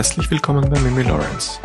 Herzlich 0.00 0.30
willkommen 0.30 0.70
bei 0.70 0.80
Mimi 0.80 1.02
Lawrence, 1.02 1.60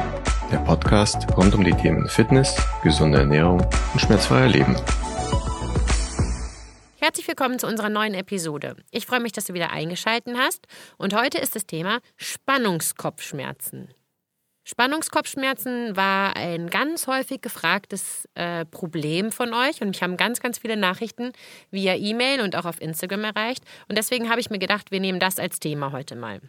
der 0.51 0.57
Podcast 0.57 1.25
rund 1.37 1.55
um 1.55 1.63
die 1.63 1.71
Themen 1.71 2.09
Fitness, 2.09 2.53
gesunde 2.83 3.19
Ernährung 3.19 3.61
und 3.93 3.99
schmerzfreier 4.01 4.49
Leben. 4.49 4.75
Herzlich 6.99 7.25
willkommen 7.29 7.59
zu 7.59 7.65
unserer 7.65 7.87
neuen 7.87 8.13
Episode. 8.13 8.75
Ich 8.91 9.05
freue 9.05 9.21
mich, 9.21 9.31
dass 9.31 9.45
du 9.45 9.53
wieder 9.53 9.71
eingeschaltet 9.71 10.35
hast 10.37 10.67
und 10.97 11.15
heute 11.15 11.37
ist 11.37 11.55
das 11.55 11.65
Thema 11.65 11.99
Spannungskopfschmerzen. 12.17 13.93
Spannungskopfschmerzen 14.65 15.95
war 15.95 16.35
ein 16.35 16.69
ganz 16.69 17.07
häufig 17.07 17.39
gefragtes 17.39 18.27
äh, 18.33 18.65
Problem 18.65 19.31
von 19.31 19.53
euch 19.53 19.81
und 19.81 19.87
mich 19.87 20.03
haben 20.03 20.17
ganz, 20.17 20.41
ganz 20.41 20.57
viele 20.57 20.75
Nachrichten 20.75 21.31
via 21.71 21.95
E-Mail 21.95 22.41
und 22.41 22.57
auch 22.57 22.65
auf 22.65 22.81
Instagram 22.81 23.23
erreicht. 23.23 23.63
Und 23.87 23.97
deswegen 23.97 24.29
habe 24.29 24.41
ich 24.41 24.49
mir 24.49 24.59
gedacht, 24.59 24.91
wir 24.91 24.99
nehmen 24.99 25.21
das 25.21 25.39
als 25.39 25.61
Thema 25.61 25.93
heute 25.93 26.17
mal. 26.17 26.41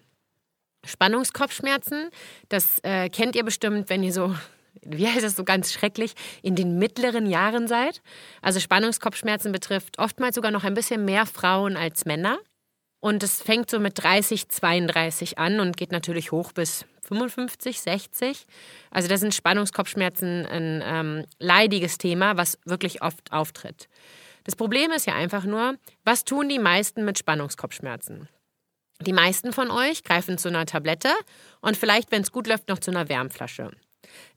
Spannungskopfschmerzen, 0.87 2.11
das 2.49 2.81
äh, 2.83 3.09
kennt 3.09 3.37
ihr 3.37 3.45
bestimmt, 3.45 3.91
wenn 3.91 4.03
ihr 4.03 4.13
so, 4.13 4.35
wie 4.83 5.07
heißt 5.07 5.25
das 5.25 5.37
so 5.37 5.45
ganz 5.45 5.73
schrecklich, 5.73 6.15
in 6.43 6.55
den 6.55 6.79
mittleren 6.79 7.27
Jahren 7.27 7.69
seid. 7.69 8.03
Also 8.43 8.61
Spannungskopfschmerzen 8.61 9.53
betrifft 9.53 9.99
oftmals 9.99 10.35
sogar 10.35 10.51
noch 10.51 10.65
ein 10.65 10.75
bisschen 10.75 11.05
mehr 11.05 11.27
Frauen 11.27 11.77
als 11.77 12.05
Männer. 12.05 12.39
Und 13.01 13.23
es 13.23 13.43
fängt 13.43 13.71
so 13.71 13.79
mit 13.79 14.03
30, 14.03 14.49
32 14.49 15.39
an 15.39 15.61
und 15.61 15.77
geht 15.77 15.93
natürlich 15.93 16.33
hoch 16.33 16.53
bis 16.53 16.87
55, 17.03 17.81
60. 17.81 18.47
Also 18.91 19.09
da 19.09 19.17
sind 19.17 19.35
Spannungskopfschmerzen 19.35 20.47
ein 20.47 20.83
ähm, 20.85 21.25
leidiges 21.39 21.99
Thema, 21.99 22.37
was 22.37 22.59
wirklich 22.65 23.03
oft 23.03 23.33
auftritt. 23.33 23.89
Das 24.45 24.57
Problem 24.57 24.93
ist 24.93 25.07
ja 25.07 25.15
einfach 25.15 25.45
nur, 25.45 25.75
was 26.05 26.25
tun 26.25 26.49
die 26.49 26.59
meisten 26.59 27.05
mit 27.05 27.19
Spannungskopfschmerzen? 27.19 28.29
Die 29.01 29.13
meisten 29.13 29.53
von 29.53 29.71
euch 29.71 30.05
greifen 30.05 30.39
zu 30.39 30.49
einer 30.49 30.67
Tablette 30.67 31.11
und 31.61 31.77
vielleicht, 31.77 32.13
wenn 32.13 32.23
es 32.23 32.33
gut 32.33 32.47
läuft, 32.47 32.69
noch 32.69 32.79
zu 32.79 32.91
einer 32.91 33.09
Wärmflasche. 33.09 33.71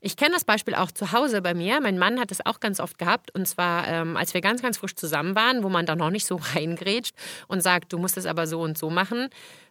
Ich 0.00 0.16
kenne 0.16 0.34
das 0.34 0.44
Beispiel 0.44 0.74
auch 0.74 0.90
zu 0.90 1.12
Hause 1.12 1.42
bei 1.42 1.54
mir. 1.54 1.80
Mein 1.80 1.98
Mann 1.98 2.20
hat 2.20 2.30
es 2.30 2.44
auch 2.44 2.60
ganz 2.60 2.80
oft 2.80 2.98
gehabt. 2.98 3.34
Und 3.34 3.46
zwar, 3.46 3.86
ähm, 3.88 4.16
als 4.16 4.34
wir 4.34 4.40
ganz, 4.40 4.62
ganz 4.62 4.78
frisch 4.78 4.94
zusammen 4.94 5.34
waren, 5.34 5.62
wo 5.62 5.68
man 5.68 5.86
da 5.86 5.96
noch 5.96 6.10
nicht 6.10 6.26
so 6.26 6.40
reingrätscht 6.54 7.14
und 7.48 7.62
sagt, 7.62 7.92
du 7.92 7.98
musst 7.98 8.16
es 8.16 8.26
aber 8.26 8.46
so 8.46 8.60
und 8.60 8.78
so 8.78 8.90
machen, 8.90 9.28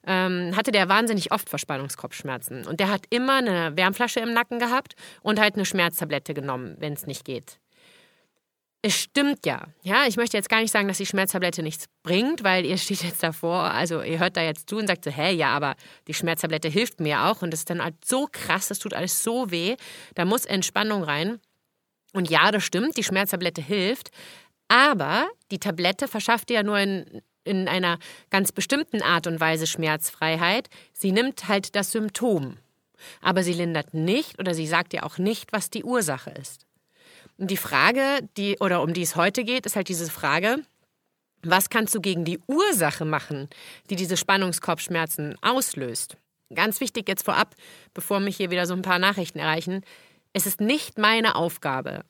ähm, 0.08 0.56
hatte 0.56 0.72
der 0.72 0.90
wahnsinnig 0.90 1.32
oft 1.32 1.50
Verspannungskopfschmerzen. 1.50 2.66
Und 2.66 2.80
der 2.80 2.90
hat 2.90 3.06
immer 3.10 3.38
eine 3.38 3.76
Wärmflasche 3.76 4.20
im 4.20 4.34
Nacken 4.34 4.60
gehabt 4.60 4.96
und 5.22 5.40
halt 5.40 5.56
eine 5.56 5.66
Schmerztablette 5.66 6.34
genommen, 6.34 6.76
wenn 6.80 6.94
es 6.94 7.06
nicht 7.06 7.26
geht 7.26 7.60
es 8.82 8.96
stimmt 8.96 9.46
ja. 9.46 9.68
Ja, 9.82 10.06
ich 10.08 10.16
möchte 10.16 10.38
jetzt 10.38 10.50
gar 10.50 10.62
nicht 10.62 10.72
sagen, 10.72 10.88
dass 10.88 10.98
die 10.98 11.06
Schmerztablette 11.06 11.64
nichts 11.64 11.86
bringt, 12.04 12.44
weil 12.44 12.66
ihr 12.66 12.78
steht 12.78 13.04
jetzt 13.04 13.22
davor, 13.22 13.72
also 13.72 14.02
ihr 14.02 14.20
hört 14.20 14.38
da 14.38 14.42
jetzt 14.42 14.70
zu 14.70 14.78
und 14.78 14.88
sagt 14.88 15.04
so, 15.04 15.12
hä, 15.12 15.32
ja, 15.32 15.50
aber 15.50 15.76
die 16.08 16.14
Schmerztablette 16.14 16.70
hilft 16.70 17.00
mir 17.00 17.26
auch 17.26 17.42
und 17.42 17.52
das 17.52 17.62
ist 17.62 17.70
dann 17.70 17.84
halt 17.84 17.96
so 18.06 18.28
krass, 18.32 18.70
das 18.70 18.80
tut 18.80 18.94
alles 18.94 19.24
so 19.24 19.52
weh, 19.52 19.76
da 20.16 20.26
muss 20.26 20.46
Entspannung 20.46 21.04
rein. 21.04 21.40
Und 22.14 22.30
ja, 22.30 22.52
das 22.52 22.64
stimmt, 22.64 22.98
die 22.98 23.04
Schmerztablette 23.04 23.62
hilft, 23.62 24.10
aber 24.68 25.28
die 25.52 25.60
Tablette 25.60 26.08
verschafft 26.08 26.50
dir 26.50 26.56
ja 26.56 26.64
nur 26.64 26.80
in, 26.80 27.22
in 27.44 27.68
einer 27.68 28.00
ganz 28.30 28.52
bestimmten 28.52 29.02
Art 29.02 29.28
und 29.28 29.40
Weise 29.40 29.68
Schmerzfreiheit. 29.68 30.70
Sie 30.94 31.12
nimmt 31.12 31.48
halt 31.48 31.76
das 31.76 31.92
Symptom, 31.92 32.58
aber 33.22 33.44
sie 33.44 33.54
lindert 33.54 33.94
nicht 33.94 34.40
oder 34.40 34.54
sie 34.54 34.68
sagt 34.68 34.94
dir 34.94 35.06
auch 35.06 35.18
nicht, 35.18 35.52
was 35.52 35.70
die 35.70 35.84
Ursache 35.84 36.32
ist. 36.32 36.69
Die 37.42 37.56
Frage, 37.56 38.28
die, 38.36 38.58
oder 38.60 38.82
um 38.82 38.94
die 38.94 39.02
es 39.02 39.16
heute 39.16 39.46
geht, 39.46 39.66
ist 39.66 39.78
halt 39.78 39.88
diese 39.88 40.12
Frage, 40.12 40.58
was 41.42 41.70
kannst 41.70 41.96
du 41.96 42.02
gegen 42.02 42.26
die 42.26 42.38
Ursache 42.48 43.06
machen, 43.06 43.48
die 43.90 43.96
diese 43.96 44.18
Spannungskopfschmerzen 44.18 45.38
auslöst? 45.42 46.18
Ganz 46.54 46.82
wichtig 46.82 47.08
jetzt 47.08 47.24
vorab, 47.24 47.56
bevor 47.94 48.20
mich 48.20 48.36
hier 48.36 48.52
wieder 48.52 48.66
so 48.66 48.74
ein 48.74 48.82
paar 48.82 49.00
Nachrichten 49.00 49.40
erreichen. 49.40 49.86
Es 50.34 50.46
ist 50.46 50.60
nicht 50.60 50.98
meine 50.98 51.36
Aufgabe, 51.36 52.04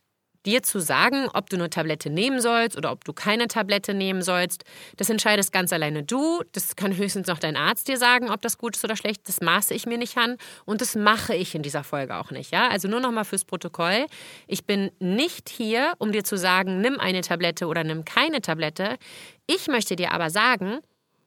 dir 0.49 0.63
zu 0.63 0.79
sagen, 0.79 1.27
ob 1.33 1.49
du 1.49 1.57
eine 1.57 1.69
Tablette 1.69 2.09
nehmen 2.09 2.41
sollst 2.41 2.75
oder 2.75 2.91
ob 2.91 3.05
du 3.05 3.13
keine 3.13 3.47
Tablette 3.47 3.93
nehmen 3.93 4.21
sollst. 4.23 4.63
Das 4.97 5.09
entscheidest 5.09 5.51
ganz 5.51 5.71
alleine 5.71 6.03
du. 6.03 6.41
Das 6.53 6.75
kann 6.75 6.95
höchstens 6.95 7.27
noch 7.27 7.39
dein 7.39 7.55
Arzt 7.55 7.87
dir 7.87 7.97
sagen, 7.97 8.31
ob 8.31 8.41
das 8.41 8.57
gut 8.57 8.75
ist 8.75 8.83
oder 8.83 8.95
schlecht. 8.95 9.27
Das 9.27 9.41
maße 9.41 9.73
ich 9.73 9.85
mir 9.85 9.97
nicht 9.97 10.17
an 10.17 10.37
und 10.65 10.81
das 10.81 10.95
mache 10.95 11.35
ich 11.35 11.53
in 11.53 11.61
dieser 11.61 11.83
Folge 11.83 12.15
auch 12.15 12.31
nicht. 12.31 12.51
Ja? 12.51 12.69
Also 12.69 12.87
nur 12.87 12.99
noch 12.99 13.11
mal 13.11 13.25
fürs 13.25 13.45
Protokoll. 13.45 14.07
Ich 14.47 14.65
bin 14.65 14.91
nicht 14.99 15.49
hier, 15.49 15.93
um 15.99 16.11
dir 16.11 16.23
zu 16.23 16.37
sagen, 16.37 16.81
nimm 16.81 16.99
eine 16.99 17.21
Tablette 17.21 17.67
oder 17.67 17.83
nimm 17.83 18.05
keine 18.05 18.41
Tablette. 18.41 18.97
Ich 19.45 19.67
möchte 19.67 19.95
dir 19.95 20.11
aber 20.11 20.29
sagen, 20.29 20.79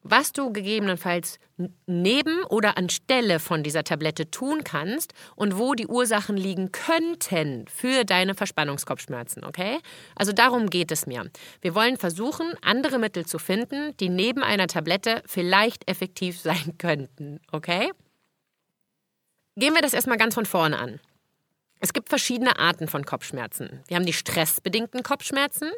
was 0.03 0.33
du 0.33 0.53
gegebenenfalls 0.53 1.39
neben 1.87 2.43
oder 2.45 2.77
anstelle 2.77 3.39
von 3.39 3.63
dieser 3.63 3.85
Tablette 3.85 4.31
tun 4.31 4.65
kannst 4.65 5.15
und 5.37 5.59
wo 5.59 5.75
die 5.75 5.87
Ursachen 5.87 6.37
liegen 6.37 6.73
könnten 6.73 7.67
für 7.69 8.05
deine 8.05 8.35
Verspannungskopfschmerzen, 8.35 9.45
okay? 9.45 9.79
Also 10.17 10.33
darum 10.33 10.71
geht 10.71 10.91
es 10.91 11.07
mir. 11.07 11.31
Wir 11.61 11.75
wollen 11.75 11.97
versuchen, 11.97 12.53
andere 12.63 12.99
Mittel 12.99 13.27
zu 13.27 13.39
finden, 13.39 13.97
die 13.99 14.09
neben 14.09 14.43
einer 14.43 14.67
Tablette 14.67 15.23
vielleicht 15.27 15.89
effektiv 15.89 16.41
sein 16.41 16.77
könnten, 16.79 17.41
okay? 17.51 17.91
Gehen 19.57 19.75
wir 19.75 19.83
das 19.83 19.95
erstmal 19.95 20.17
ganz 20.17 20.35
von 20.35 20.47
vorne 20.47 20.79
an. 20.79 20.99
Es 21.79 21.93
gibt 21.93 22.09
verschiedene 22.09 22.59
Arten 22.59 22.87
von 22.87 23.05
Kopfschmerzen. 23.05 23.83
Wir 23.89 23.97
haben 23.97 24.07
die 24.07 24.13
stressbedingten 24.13 25.03
Kopfschmerzen, 25.03 25.71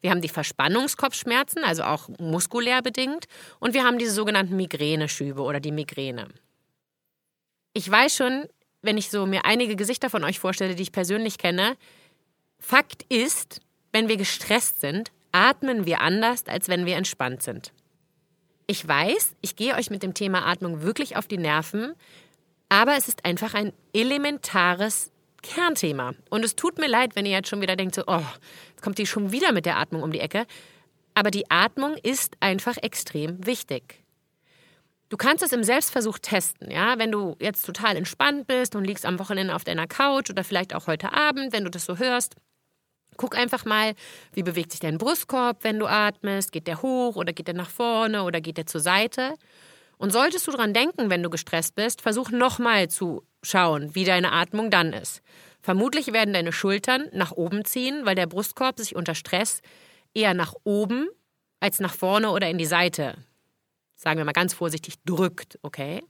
wir 0.00 0.10
haben 0.10 0.20
die 0.20 0.28
Verspannungskopfschmerzen, 0.28 1.64
also 1.64 1.82
auch 1.82 2.08
muskulär 2.18 2.82
bedingt. 2.82 3.26
Und 3.58 3.74
wir 3.74 3.84
haben 3.84 3.98
diese 3.98 4.12
sogenannten 4.12 4.56
Migräneschübe 4.56 5.42
oder 5.42 5.60
die 5.60 5.72
Migräne. 5.72 6.28
Ich 7.72 7.90
weiß 7.90 8.16
schon, 8.16 8.46
wenn 8.82 8.96
ich 8.96 9.10
so 9.10 9.26
mir 9.26 9.44
einige 9.44 9.76
Gesichter 9.76 10.10
von 10.10 10.24
euch 10.24 10.38
vorstelle, 10.38 10.74
die 10.74 10.82
ich 10.82 10.92
persönlich 10.92 11.38
kenne, 11.38 11.76
Fakt 12.60 13.04
ist, 13.08 13.60
wenn 13.92 14.08
wir 14.08 14.16
gestresst 14.16 14.80
sind, 14.80 15.12
atmen 15.32 15.86
wir 15.86 16.00
anders, 16.00 16.46
als 16.46 16.68
wenn 16.68 16.86
wir 16.86 16.96
entspannt 16.96 17.42
sind. 17.42 17.72
Ich 18.66 18.86
weiß, 18.86 19.36
ich 19.40 19.56
gehe 19.56 19.74
euch 19.74 19.90
mit 19.90 20.02
dem 20.02 20.14
Thema 20.14 20.46
Atmung 20.46 20.82
wirklich 20.82 21.16
auf 21.16 21.26
die 21.26 21.38
Nerven, 21.38 21.94
aber 22.68 22.96
es 22.96 23.08
ist 23.08 23.24
einfach 23.24 23.54
ein 23.54 23.72
elementares 23.94 25.10
Kernthema. 25.42 26.14
Und 26.30 26.44
es 26.44 26.56
tut 26.56 26.78
mir 26.78 26.88
leid, 26.88 27.16
wenn 27.16 27.26
ihr 27.26 27.32
jetzt 27.32 27.48
schon 27.48 27.60
wieder 27.60 27.76
denkt, 27.76 27.94
so, 27.94 28.02
oh, 28.06 28.22
jetzt 28.70 28.82
kommt 28.82 28.98
die 28.98 29.06
schon 29.06 29.32
wieder 29.32 29.52
mit 29.52 29.66
der 29.66 29.78
Atmung 29.78 30.02
um 30.02 30.12
die 30.12 30.20
Ecke. 30.20 30.46
Aber 31.14 31.30
die 31.30 31.50
Atmung 31.50 31.96
ist 31.96 32.36
einfach 32.40 32.76
extrem 32.76 33.44
wichtig. 33.46 34.04
Du 35.08 35.16
kannst 35.16 35.42
es 35.42 35.52
im 35.52 35.64
Selbstversuch 35.64 36.18
testen, 36.18 36.70
ja, 36.70 36.98
wenn 36.98 37.10
du 37.10 37.34
jetzt 37.40 37.64
total 37.64 37.96
entspannt 37.96 38.46
bist 38.46 38.76
und 38.76 38.84
liegst 38.84 39.06
am 39.06 39.18
Wochenende 39.18 39.54
auf 39.54 39.64
deiner 39.64 39.86
Couch 39.86 40.28
oder 40.28 40.44
vielleicht 40.44 40.74
auch 40.74 40.86
heute 40.86 41.14
Abend, 41.14 41.52
wenn 41.52 41.64
du 41.64 41.70
das 41.70 41.86
so 41.86 41.96
hörst. 41.96 42.36
Guck 43.16 43.36
einfach 43.36 43.64
mal, 43.64 43.94
wie 44.32 44.42
bewegt 44.42 44.70
sich 44.70 44.80
dein 44.80 44.98
Brustkorb, 44.98 45.64
wenn 45.64 45.78
du 45.78 45.86
atmest. 45.86 46.52
Geht 46.52 46.66
der 46.66 46.82
hoch 46.82 47.16
oder 47.16 47.32
geht 47.32 47.48
der 47.48 47.54
nach 47.54 47.70
vorne 47.70 48.22
oder 48.22 48.40
geht 48.40 48.58
der 48.58 48.66
zur 48.66 48.80
Seite? 48.80 49.34
Und 49.96 50.12
solltest 50.12 50.46
du 50.46 50.52
daran 50.52 50.74
denken, 50.74 51.10
wenn 51.10 51.22
du 51.22 51.30
gestresst 51.30 51.74
bist, 51.74 52.02
versuch 52.02 52.30
nochmal 52.30 52.88
zu 52.88 53.24
schauen, 53.42 53.94
wie 53.94 54.04
deine 54.04 54.32
Atmung 54.32 54.70
dann 54.70 54.92
ist. 54.92 55.22
Vermutlich 55.60 56.12
werden 56.12 56.34
deine 56.34 56.52
Schultern 56.52 57.08
nach 57.12 57.32
oben 57.32 57.64
ziehen, 57.64 58.06
weil 58.06 58.14
der 58.14 58.26
Brustkorb 58.26 58.78
sich 58.78 58.96
unter 58.96 59.14
Stress 59.14 59.60
eher 60.14 60.34
nach 60.34 60.54
oben 60.64 61.08
als 61.60 61.80
nach 61.80 61.94
vorne 61.94 62.30
oder 62.30 62.48
in 62.48 62.58
die 62.58 62.66
Seite, 62.66 63.16
sagen 63.96 64.18
wir 64.18 64.24
mal 64.24 64.32
ganz 64.32 64.54
vorsichtig, 64.54 64.94
drückt, 65.04 65.58
okay? 65.62 66.02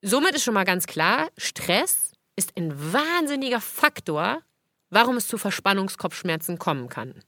Somit 0.00 0.34
ist 0.34 0.44
schon 0.44 0.54
mal 0.54 0.64
ganz 0.64 0.86
klar, 0.86 1.30
Stress 1.36 2.12
ist 2.36 2.56
ein 2.56 2.72
wahnsinniger 2.92 3.60
Faktor, 3.60 4.42
warum 4.90 5.16
es 5.16 5.28
zu 5.28 5.38
Verspannungskopfschmerzen 5.38 6.58
kommen 6.58 6.88
kann. 6.88 7.22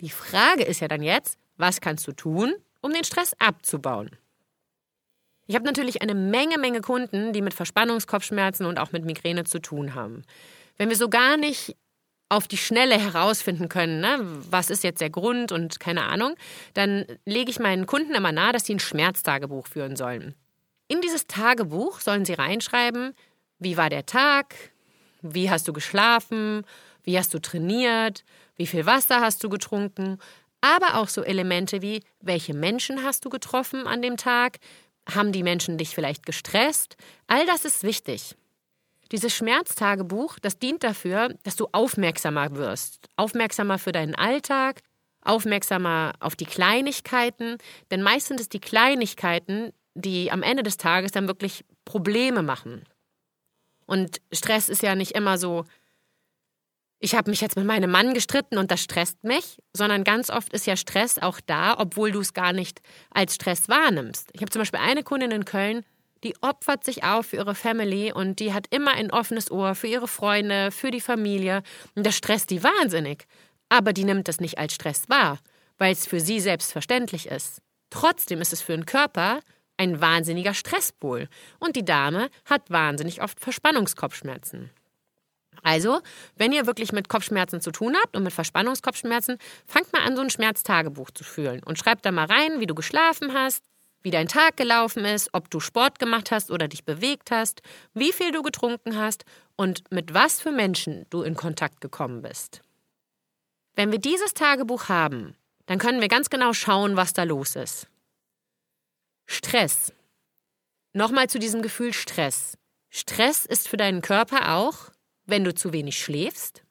Die 0.00 0.10
Frage 0.10 0.64
ist 0.64 0.80
ja 0.80 0.88
dann 0.88 1.02
jetzt, 1.02 1.38
was 1.56 1.80
kannst 1.80 2.06
du 2.06 2.12
tun, 2.12 2.54
um 2.80 2.92
den 2.92 3.04
Stress 3.04 3.34
abzubauen? 3.38 4.10
Ich 5.46 5.54
habe 5.54 5.64
natürlich 5.64 6.02
eine 6.02 6.14
Menge, 6.14 6.58
Menge 6.58 6.80
Kunden, 6.80 7.32
die 7.32 7.42
mit 7.42 7.54
Verspannungskopfschmerzen 7.54 8.66
und 8.66 8.78
auch 8.78 8.92
mit 8.92 9.04
Migräne 9.04 9.44
zu 9.44 9.60
tun 9.60 9.94
haben. 9.94 10.22
Wenn 10.78 10.88
wir 10.88 10.96
so 10.96 11.08
gar 11.08 11.36
nicht 11.36 11.76
auf 12.28 12.48
die 12.48 12.56
Schnelle 12.56 12.98
herausfinden 12.98 13.68
können, 13.68 14.00
ne, 14.00 14.18
was 14.50 14.70
ist 14.70 14.84
jetzt 14.84 15.00
der 15.02 15.10
Grund 15.10 15.52
und 15.52 15.80
keine 15.80 16.04
Ahnung, 16.04 16.34
dann 16.72 17.04
lege 17.26 17.50
ich 17.50 17.58
meinen 17.58 17.86
Kunden 17.86 18.14
immer 18.14 18.32
nahe, 18.32 18.52
dass 18.52 18.64
sie 18.64 18.74
ein 18.74 18.80
Schmerztagebuch 18.80 19.66
führen 19.66 19.96
sollen. 19.96 20.34
In 20.88 21.02
dieses 21.02 21.26
Tagebuch 21.26 22.00
sollen 22.00 22.24
sie 22.24 22.34
reinschreiben, 22.34 23.14
wie 23.58 23.76
war 23.76 23.90
der 23.90 24.06
Tag, 24.06 24.54
wie 25.20 25.50
hast 25.50 25.68
du 25.68 25.72
geschlafen, 25.72 26.64
wie 27.04 27.18
hast 27.18 27.34
du 27.34 27.38
trainiert, 27.38 28.24
wie 28.56 28.66
viel 28.66 28.86
Wasser 28.86 29.20
hast 29.20 29.44
du 29.44 29.48
getrunken, 29.48 30.18
aber 30.62 30.94
auch 30.96 31.08
so 31.08 31.22
Elemente 31.22 31.82
wie, 31.82 32.02
welche 32.20 32.54
Menschen 32.54 33.02
hast 33.02 33.24
du 33.24 33.28
getroffen 33.28 33.86
an 33.86 34.00
dem 34.00 34.16
Tag, 34.16 34.58
haben 35.10 35.32
die 35.32 35.42
Menschen 35.42 35.78
dich 35.78 35.94
vielleicht 35.94 36.26
gestresst? 36.26 36.96
All 37.26 37.46
das 37.46 37.64
ist 37.64 37.82
wichtig. 37.82 38.36
Dieses 39.10 39.34
Schmerztagebuch, 39.34 40.38
das 40.38 40.58
dient 40.58 40.82
dafür, 40.82 41.34
dass 41.42 41.56
du 41.56 41.68
aufmerksamer 41.72 42.54
wirst. 42.56 43.08
Aufmerksamer 43.16 43.78
für 43.78 43.92
deinen 43.92 44.14
Alltag, 44.14 44.80
aufmerksamer 45.22 46.14
auf 46.20 46.34
die 46.34 46.46
Kleinigkeiten. 46.46 47.58
Denn 47.90 48.02
meist 48.02 48.28
sind 48.28 48.40
es 48.40 48.48
die 48.48 48.60
Kleinigkeiten, 48.60 49.72
die 49.94 50.32
am 50.32 50.42
Ende 50.42 50.62
des 50.62 50.78
Tages 50.78 51.12
dann 51.12 51.28
wirklich 51.28 51.64
Probleme 51.84 52.42
machen. 52.42 52.84
Und 53.86 54.22
Stress 54.32 54.68
ist 54.70 54.82
ja 54.82 54.94
nicht 54.94 55.12
immer 55.12 55.36
so, 55.36 55.64
ich 57.02 57.16
habe 57.16 57.30
mich 57.30 57.40
jetzt 57.40 57.56
mit 57.56 57.66
meinem 57.66 57.90
Mann 57.90 58.14
gestritten 58.14 58.58
und 58.58 58.70
das 58.70 58.80
stresst 58.80 59.24
mich, 59.24 59.58
sondern 59.72 60.04
ganz 60.04 60.30
oft 60.30 60.52
ist 60.52 60.66
ja 60.66 60.76
Stress 60.76 61.18
auch 61.18 61.40
da, 61.44 61.76
obwohl 61.78 62.12
du 62.12 62.20
es 62.20 62.32
gar 62.32 62.52
nicht 62.52 62.80
als 63.10 63.34
Stress 63.34 63.68
wahrnimmst. 63.68 64.30
Ich 64.32 64.40
habe 64.40 64.50
zum 64.50 64.60
Beispiel 64.60 64.78
eine 64.80 65.02
Kundin 65.02 65.32
in 65.32 65.44
Köln, 65.44 65.84
die 66.22 66.36
opfert 66.40 66.84
sich 66.84 67.02
auf 67.02 67.26
für 67.26 67.36
ihre 67.36 67.56
Family 67.56 68.12
und 68.12 68.38
die 68.38 68.54
hat 68.54 68.68
immer 68.70 68.92
ein 68.92 69.10
offenes 69.10 69.50
Ohr 69.50 69.74
für 69.74 69.88
ihre 69.88 70.06
Freunde, 70.06 70.70
für 70.70 70.92
die 70.92 71.00
Familie. 71.00 71.64
Und 71.96 72.06
das 72.06 72.14
stresst 72.14 72.50
die 72.50 72.62
wahnsinnig. 72.62 73.26
Aber 73.68 73.92
die 73.92 74.04
nimmt 74.04 74.28
das 74.28 74.38
nicht 74.38 74.58
als 74.58 74.72
Stress 74.72 75.08
wahr, 75.08 75.40
weil 75.78 75.92
es 75.92 76.06
für 76.06 76.20
sie 76.20 76.38
selbstverständlich 76.38 77.26
ist. 77.26 77.62
Trotzdem 77.90 78.40
ist 78.40 78.52
es 78.52 78.62
für 78.62 78.76
den 78.76 78.86
Körper 78.86 79.40
ein 79.76 80.00
wahnsinniger 80.00 80.54
Stresspol. 80.54 81.28
Und 81.58 81.74
die 81.74 81.84
Dame 81.84 82.30
hat 82.44 82.70
wahnsinnig 82.70 83.22
oft 83.22 83.40
Verspannungskopfschmerzen. 83.40 84.70
Also, 85.62 86.00
wenn 86.36 86.52
ihr 86.52 86.66
wirklich 86.66 86.92
mit 86.92 87.08
Kopfschmerzen 87.08 87.60
zu 87.60 87.70
tun 87.70 87.96
habt 88.02 88.16
und 88.16 88.24
mit 88.24 88.32
Verspannungskopfschmerzen, 88.32 89.38
fangt 89.66 89.92
mal 89.92 90.02
an, 90.02 90.16
so 90.16 90.22
ein 90.22 90.30
Schmerztagebuch 90.30 91.12
zu 91.12 91.24
fühlen 91.24 91.62
und 91.64 91.78
schreibt 91.78 92.04
da 92.04 92.10
mal 92.10 92.26
rein, 92.26 92.58
wie 92.58 92.66
du 92.66 92.74
geschlafen 92.74 93.32
hast, 93.32 93.62
wie 94.02 94.10
dein 94.10 94.26
Tag 94.26 94.56
gelaufen 94.56 95.04
ist, 95.04 95.30
ob 95.32 95.50
du 95.50 95.60
Sport 95.60 96.00
gemacht 96.00 96.32
hast 96.32 96.50
oder 96.50 96.66
dich 96.66 96.84
bewegt 96.84 97.30
hast, 97.30 97.62
wie 97.94 98.12
viel 98.12 98.32
du 98.32 98.42
getrunken 98.42 98.98
hast 98.98 99.24
und 99.54 99.84
mit 99.92 100.12
was 100.12 100.40
für 100.40 100.50
Menschen 100.50 101.06
du 101.10 101.22
in 101.22 101.36
Kontakt 101.36 101.80
gekommen 101.80 102.22
bist. 102.22 102.62
Wenn 103.74 103.92
wir 103.92 103.98
dieses 103.98 104.34
Tagebuch 104.34 104.88
haben, 104.88 105.36
dann 105.66 105.78
können 105.78 106.00
wir 106.00 106.08
ganz 106.08 106.28
genau 106.28 106.52
schauen, 106.52 106.96
was 106.96 107.12
da 107.12 107.22
los 107.22 107.54
ist. 107.54 107.86
Stress. 109.26 109.92
Nochmal 110.92 111.30
zu 111.30 111.38
diesem 111.38 111.62
Gefühl 111.62 111.92
Stress. 111.92 112.58
Stress 112.90 113.46
ist 113.46 113.68
für 113.68 113.78
deinen 113.78 114.02
Körper 114.02 114.54
auch, 114.56 114.90
wenn 115.32 115.44
du 115.44 115.54
zu 115.54 115.72
wenig 115.72 115.98
schläfst, 115.98 116.62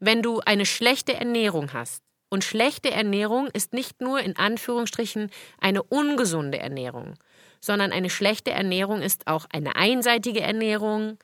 wenn 0.00 0.20
du 0.20 0.40
eine 0.40 0.66
schlechte 0.66 1.14
Ernährung 1.14 1.72
hast. 1.72 2.02
Und 2.28 2.42
schlechte 2.42 2.90
Ernährung 2.90 3.46
ist 3.52 3.72
nicht 3.72 4.00
nur 4.00 4.18
in 4.18 4.34
Anführungsstrichen 4.34 5.30
eine 5.60 5.84
ungesunde 5.84 6.58
Ernährung, 6.58 7.14
sondern 7.60 7.92
eine 7.92 8.10
schlechte 8.10 8.50
Ernährung 8.50 9.00
ist 9.00 9.28
auch 9.28 9.46
eine 9.52 9.76
einseitige 9.76 10.40
Ernährung, 10.40 11.18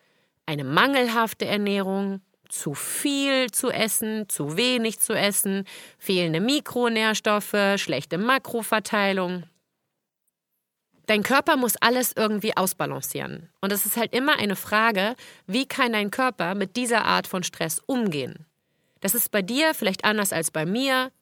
eine 0.47 0.63
mangelhafte 0.63 1.45
Ernährung, 1.45 2.21
zu 2.49 2.75
viel 2.75 3.51
zu 3.51 3.71
essen, 3.71 4.29
zu 4.29 4.57
wenig 4.57 5.01
zu 5.01 5.15
essen, 5.15 5.65
fehlende 5.99 6.41
Mikronährstoffe, 6.41 7.57
schlechte 7.79 8.17
Makroverteilung. 8.17 9.43
Dein 11.13 11.25
Körper 11.25 11.59
muss 11.59 11.77
alles 11.77 12.15
irgendwie 12.17 12.57
ausbalancieren. 12.57 13.51
Und 13.61 13.71
es 13.71 13.85
ist 13.85 13.99
halt 13.99 14.15
immer 14.15 14.39
eine 14.39 14.57
Frage, 14.57 15.15
wie 15.47 15.67
kann 15.67 15.93
dein 15.93 16.11
Körper 16.11 16.55
mit 16.55 16.75
dieser 16.75 17.05
Art 17.05 17.27
von 17.27 17.43
Stress 17.43 17.83
umgehen? 17.85 18.47
Das 19.01 19.15
ist 19.15 19.31
bei 19.31 19.43
dir 19.43 19.75
vielleicht 19.75 20.07
anders 20.07 20.33
als 20.33 20.51
bei 20.51 20.65
mir. 20.65 21.13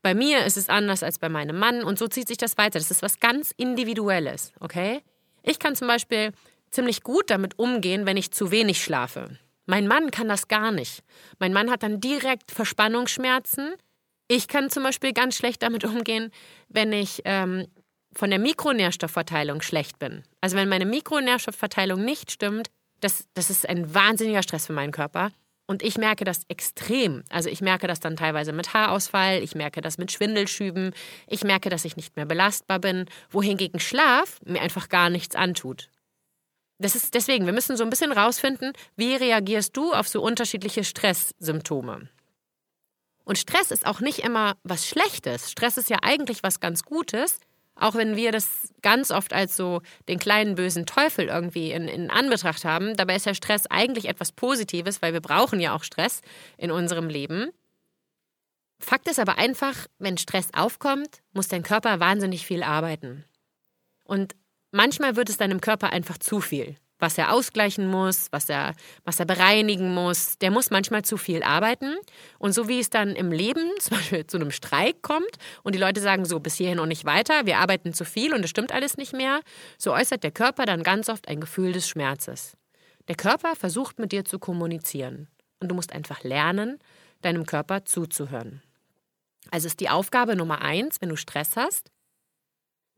Bei 0.00 0.14
mir 0.14 0.46
ist 0.46 0.56
es 0.56 0.70
anders 0.70 1.02
als 1.02 1.18
bei 1.18 1.28
meinem 1.28 1.58
Mann 1.58 1.84
und 1.84 1.98
so 1.98 2.08
zieht 2.08 2.26
sich 2.26 2.38
das 2.38 2.56
weiter. 2.56 2.78
Das 2.78 2.90
ist 2.90 3.02
was 3.02 3.20
ganz 3.20 3.52
Individuelles, 3.58 4.54
okay? 4.60 5.02
Ich 5.42 5.58
kann 5.58 5.76
zum 5.76 5.88
Beispiel 5.88 6.32
ziemlich 6.70 7.02
gut 7.02 7.28
damit 7.28 7.58
umgehen, 7.58 8.06
wenn 8.06 8.16
ich 8.16 8.30
zu 8.30 8.50
wenig 8.50 8.82
schlafe. 8.82 9.28
Mein 9.66 9.86
Mann 9.86 10.10
kann 10.10 10.26
das 10.30 10.48
gar 10.48 10.72
nicht. 10.72 11.02
Mein 11.38 11.52
Mann 11.52 11.70
hat 11.70 11.82
dann 11.82 12.00
direkt 12.00 12.50
Verspannungsschmerzen. 12.50 13.74
Ich 14.26 14.48
kann 14.48 14.70
zum 14.70 14.84
Beispiel 14.84 15.12
ganz 15.12 15.36
schlecht 15.36 15.62
damit 15.62 15.84
umgehen, 15.84 16.30
wenn 16.70 16.94
ich 16.94 17.20
ähm, 17.26 17.66
von 18.14 18.30
der 18.30 18.38
Mikronährstoffverteilung 18.38 19.62
schlecht 19.62 19.98
bin. 19.98 20.22
Also 20.40 20.56
wenn 20.56 20.68
meine 20.68 20.86
Mikronährstoffverteilung 20.86 22.04
nicht 22.04 22.30
stimmt, 22.30 22.70
das, 23.00 23.26
das 23.34 23.50
ist 23.50 23.68
ein 23.68 23.94
wahnsinniger 23.94 24.42
Stress 24.42 24.66
für 24.66 24.72
meinen 24.72 24.92
Körper. 24.92 25.30
Und 25.66 25.82
ich 25.82 25.96
merke 25.96 26.24
das 26.24 26.42
extrem. 26.48 27.24
Also 27.30 27.48
ich 27.48 27.62
merke 27.62 27.86
das 27.86 28.00
dann 28.00 28.16
teilweise 28.16 28.52
mit 28.52 28.74
Haarausfall, 28.74 29.42
ich 29.42 29.54
merke 29.54 29.80
das 29.80 29.96
mit 29.96 30.12
Schwindelschüben, 30.12 30.92
ich 31.26 31.42
merke, 31.42 31.70
dass 31.70 31.86
ich 31.86 31.96
nicht 31.96 32.16
mehr 32.16 32.26
belastbar 32.26 32.78
bin, 32.78 33.06
wohingegen 33.30 33.80
Schlaf 33.80 34.40
mir 34.44 34.60
einfach 34.60 34.90
gar 34.90 35.08
nichts 35.08 35.34
antut. 35.34 35.88
Das 36.78 36.96
ist 36.96 37.14
deswegen, 37.14 37.46
wir 37.46 37.52
müssen 37.52 37.76
so 37.76 37.84
ein 37.84 37.90
bisschen 37.90 38.12
rausfinden, 38.12 38.72
wie 38.96 39.14
reagierst 39.14 39.76
du 39.76 39.92
auf 39.92 40.08
so 40.08 40.22
unterschiedliche 40.22 40.84
Stresssymptome. 40.84 42.08
Und 43.24 43.38
Stress 43.38 43.70
ist 43.70 43.86
auch 43.86 44.00
nicht 44.00 44.18
immer 44.18 44.56
was 44.64 44.86
Schlechtes. 44.86 45.50
Stress 45.50 45.78
ist 45.78 45.88
ja 45.88 45.98
eigentlich 46.02 46.42
was 46.42 46.60
ganz 46.60 46.82
Gutes, 46.82 47.40
auch 47.76 47.94
wenn 47.94 48.16
wir 48.16 48.32
das 48.32 48.72
ganz 48.82 49.10
oft 49.10 49.32
als 49.32 49.56
so 49.56 49.82
den 50.08 50.18
kleinen 50.18 50.54
bösen 50.54 50.86
Teufel 50.86 51.26
irgendwie 51.26 51.72
in, 51.72 51.88
in 51.88 52.10
Anbetracht 52.10 52.64
haben, 52.64 52.96
dabei 52.96 53.16
ist 53.16 53.26
ja 53.26 53.34
Stress 53.34 53.66
eigentlich 53.66 54.08
etwas 54.08 54.32
Positives, 54.32 55.02
weil 55.02 55.12
wir 55.12 55.20
brauchen 55.20 55.60
ja 55.60 55.74
auch 55.74 55.84
Stress 55.84 56.20
in 56.56 56.70
unserem 56.70 57.08
Leben. 57.08 57.50
Fakt 58.80 59.08
ist 59.08 59.18
aber 59.18 59.38
einfach, 59.38 59.86
wenn 59.98 60.18
Stress 60.18 60.48
aufkommt, 60.52 61.22
muss 61.32 61.48
dein 61.48 61.62
Körper 61.62 62.00
wahnsinnig 62.00 62.46
viel 62.46 62.62
arbeiten. 62.62 63.24
Und 64.04 64.34
manchmal 64.70 65.16
wird 65.16 65.30
es 65.30 65.38
deinem 65.38 65.60
Körper 65.60 65.90
einfach 65.90 66.18
zu 66.18 66.40
viel 66.40 66.76
was 67.04 67.18
er 67.18 67.32
ausgleichen 67.32 67.86
muss, 67.86 68.28
was 68.30 68.48
er, 68.48 68.74
was 69.04 69.20
er 69.20 69.26
bereinigen 69.26 69.92
muss. 69.92 70.38
Der 70.38 70.50
muss 70.50 70.70
manchmal 70.70 71.02
zu 71.02 71.18
viel 71.18 71.42
arbeiten. 71.42 71.96
Und 72.38 72.54
so 72.54 72.66
wie 72.66 72.80
es 72.80 72.88
dann 72.88 73.10
im 73.10 73.30
Leben 73.30 73.70
zum 73.78 73.98
Beispiel 73.98 74.26
zu 74.26 74.38
einem 74.38 74.50
Streik 74.50 75.02
kommt 75.02 75.36
und 75.62 75.74
die 75.74 75.78
Leute 75.78 76.00
sagen 76.00 76.24
so, 76.24 76.40
bis 76.40 76.54
hierhin 76.54 76.80
und 76.80 76.88
nicht 76.88 77.04
weiter, 77.04 77.44
wir 77.44 77.58
arbeiten 77.58 77.92
zu 77.92 78.06
viel 78.06 78.32
und 78.32 78.42
es 78.42 78.50
stimmt 78.50 78.72
alles 78.72 78.96
nicht 78.96 79.12
mehr, 79.12 79.40
so 79.76 79.92
äußert 79.92 80.24
der 80.24 80.30
Körper 80.30 80.64
dann 80.64 80.82
ganz 80.82 81.10
oft 81.10 81.28
ein 81.28 81.40
Gefühl 81.40 81.72
des 81.72 81.86
Schmerzes. 81.86 82.56
Der 83.08 83.16
Körper 83.16 83.54
versucht 83.54 83.98
mit 83.98 84.12
dir 84.12 84.24
zu 84.24 84.38
kommunizieren. 84.38 85.28
Und 85.60 85.68
du 85.68 85.74
musst 85.74 85.92
einfach 85.92 86.22
lernen, 86.24 86.78
deinem 87.20 87.44
Körper 87.44 87.84
zuzuhören. 87.84 88.62
Also 89.50 89.66
ist 89.66 89.80
die 89.80 89.90
Aufgabe 89.90 90.36
Nummer 90.36 90.62
eins, 90.62 91.02
wenn 91.02 91.10
du 91.10 91.16
Stress 91.16 91.56
hast, 91.56 91.90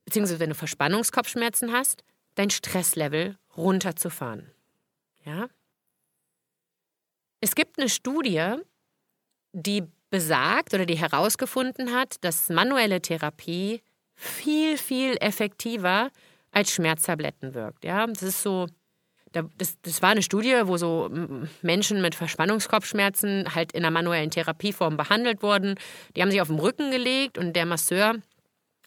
beziehungsweise 0.04 0.38
wenn 0.38 0.50
du 0.50 0.54
Verspannungskopfschmerzen 0.54 1.72
hast, 1.72 2.04
dein 2.36 2.50
Stresslevel 2.50 3.36
runterzufahren. 3.56 4.50
Ja? 5.24 5.48
Es 7.40 7.54
gibt 7.54 7.78
eine 7.78 7.88
Studie, 7.88 8.54
die 9.52 9.84
besagt 10.10 10.74
oder 10.74 10.86
die 10.86 10.96
herausgefunden 10.96 11.94
hat, 11.94 12.16
dass 12.22 12.48
manuelle 12.48 13.00
Therapie 13.00 13.82
viel, 14.14 14.78
viel 14.78 15.16
effektiver 15.20 16.10
als 16.50 16.70
Schmerztabletten 16.70 17.54
wirkt. 17.54 17.84
Ja? 17.84 18.06
Das 18.06 18.22
ist 18.22 18.42
so, 18.42 18.66
das, 19.32 19.80
das 19.82 20.00
war 20.02 20.10
eine 20.10 20.22
Studie, 20.22 20.62
wo 20.64 20.76
so 20.76 21.10
Menschen 21.62 22.00
mit 22.00 22.14
Verspannungskopfschmerzen 22.14 23.54
halt 23.54 23.72
in 23.72 23.84
einer 23.84 23.90
manuellen 23.90 24.30
Therapieform 24.30 24.96
behandelt 24.96 25.42
wurden. 25.42 25.74
Die 26.16 26.22
haben 26.22 26.30
sich 26.30 26.40
auf 26.40 26.48
den 26.48 26.58
Rücken 26.58 26.90
gelegt 26.90 27.36
und 27.36 27.54
der 27.54 27.66
Masseur 27.66 28.14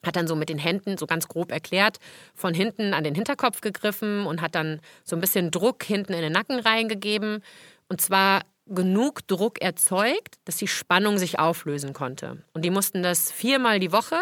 hat 0.05 0.15
dann 0.15 0.27
so 0.27 0.35
mit 0.35 0.49
den 0.49 0.57
Händen 0.57 0.97
so 0.97 1.05
ganz 1.05 1.27
grob 1.27 1.51
erklärt, 1.51 1.97
von 2.33 2.53
hinten 2.53 2.93
an 2.93 3.03
den 3.03 3.15
Hinterkopf 3.15 3.61
gegriffen 3.61 4.25
und 4.25 4.41
hat 4.41 4.55
dann 4.55 4.79
so 5.03 5.15
ein 5.15 5.21
bisschen 5.21 5.51
Druck 5.51 5.83
hinten 5.83 6.13
in 6.13 6.21
den 6.21 6.31
Nacken 6.31 6.59
reingegeben. 6.59 7.43
Und 7.89 8.01
zwar 8.01 8.43
genug 8.65 9.27
Druck 9.27 9.61
erzeugt, 9.61 10.37
dass 10.45 10.57
die 10.57 10.67
Spannung 10.67 11.17
sich 11.17 11.39
auflösen 11.39 11.93
konnte. 11.93 12.43
Und 12.53 12.63
die 12.63 12.69
mussten 12.69 13.03
das 13.03 13.31
viermal 13.31 13.79
die 13.79 13.91
Woche 13.91 14.17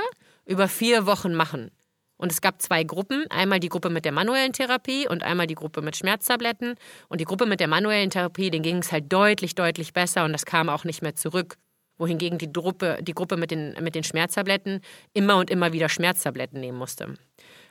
über 0.46 0.68
vier 0.68 1.06
Wochen 1.06 1.34
machen. 1.34 1.72
Und 2.20 2.32
es 2.32 2.42
gab 2.42 2.62
zwei 2.64 2.84
Gruppen, 2.84 3.26
einmal 3.30 3.60
die 3.60 3.70
Gruppe 3.70 3.92
mit 3.92 4.04
der 4.04 4.12
manuellen 4.12 4.54
Therapie 4.54 5.08
und 5.08 5.22
einmal 5.22 5.46
die 5.46 5.54
Gruppe 5.54 5.82
mit 5.82 5.96
Schmerztabletten. 5.96 6.76
Und 7.10 7.22
die 7.22 7.26
Gruppe 7.26 7.46
mit 7.46 7.60
der 7.60 7.68
manuellen 7.68 8.10
Therapie, 8.10 8.50
denen 8.50 8.64
ging 8.64 8.78
es 8.78 8.92
halt 8.92 9.14
deutlich, 9.14 9.54
deutlich 9.54 9.94
besser 9.94 10.26
und 10.26 10.34
das 10.34 10.46
kam 10.46 10.70
auch 10.70 10.84
nicht 10.84 11.04
mehr 11.04 11.16
zurück 11.16 11.58
wohingegen 11.98 12.38
die 12.38 12.52
Gruppe, 12.52 13.00
die 13.02 13.14
Gruppe 13.14 13.38
mit, 13.38 13.52
den, 13.52 13.76
mit 13.82 13.96
den 13.96 14.04
Schmerztabletten 14.04 14.82
immer 15.14 15.38
und 15.38 15.50
immer 15.50 15.74
wieder 15.74 15.90
Schmerztabletten 15.90 16.60
nehmen 16.60 16.78
musste. 16.78 17.16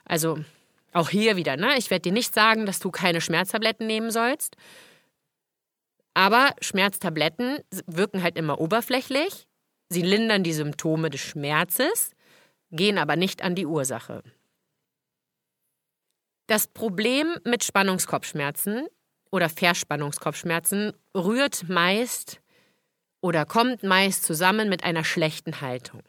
Also 0.04 0.38
auch 0.92 1.10
hier 1.10 1.36
wieder, 1.36 1.56
ne? 1.56 1.76
ich 1.76 1.90
werde 1.90 2.02
dir 2.02 2.12
nicht 2.12 2.34
sagen, 2.34 2.66
dass 2.66 2.78
du 2.78 2.90
keine 2.90 3.20
Schmerztabletten 3.20 3.86
nehmen 3.86 4.10
sollst, 4.10 4.56
aber 6.14 6.54
Schmerztabletten 6.62 7.58
wirken 7.86 8.22
halt 8.22 8.38
immer 8.38 8.58
oberflächlich, 8.58 9.46
sie 9.90 10.00
lindern 10.00 10.42
die 10.42 10.54
Symptome 10.54 11.10
des 11.10 11.20
Schmerzes, 11.20 12.12
gehen 12.70 12.96
aber 12.96 13.16
nicht 13.16 13.42
an 13.42 13.54
die 13.54 13.66
Ursache. 13.66 14.22
Das 16.46 16.68
Problem 16.68 17.36
mit 17.44 17.64
Spannungskopfschmerzen 17.64 18.86
oder 19.30 19.50
Verspannungskopfschmerzen 19.50 20.92
rührt 21.14 21.68
meist 21.68 22.40
oder 23.26 23.44
kommt 23.44 23.82
meist 23.82 24.24
zusammen 24.24 24.68
mit 24.68 24.84
einer 24.84 25.02
schlechten 25.02 25.60
Haltung. 25.60 26.00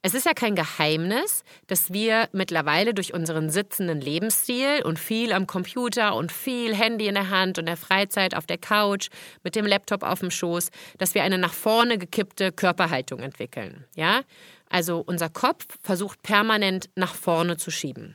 Es 0.00 0.14
ist 0.14 0.26
ja 0.26 0.32
kein 0.32 0.54
Geheimnis, 0.54 1.42
dass 1.66 1.92
wir 1.92 2.28
mittlerweile 2.30 2.94
durch 2.94 3.12
unseren 3.12 3.50
sitzenden 3.50 4.00
Lebensstil 4.00 4.84
und 4.84 5.00
viel 5.00 5.32
am 5.32 5.48
Computer 5.48 6.14
und 6.14 6.30
viel 6.30 6.72
Handy 6.76 7.08
in 7.08 7.14
der 7.14 7.30
Hand 7.30 7.58
und 7.58 7.66
der 7.66 7.76
Freizeit 7.76 8.36
auf 8.36 8.46
der 8.46 8.58
Couch 8.58 9.08
mit 9.42 9.56
dem 9.56 9.66
Laptop 9.66 10.04
auf 10.04 10.20
dem 10.20 10.30
Schoß, 10.30 10.70
dass 10.98 11.16
wir 11.16 11.24
eine 11.24 11.38
nach 11.38 11.52
vorne 11.52 11.98
gekippte 11.98 12.52
Körperhaltung 12.52 13.18
entwickeln. 13.18 13.84
Ja? 13.96 14.20
Also 14.70 15.02
unser 15.04 15.28
Kopf 15.28 15.66
versucht 15.82 16.22
permanent 16.22 16.88
nach 16.94 17.16
vorne 17.16 17.56
zu 17.56 17.72
schieben. 17.72 18.14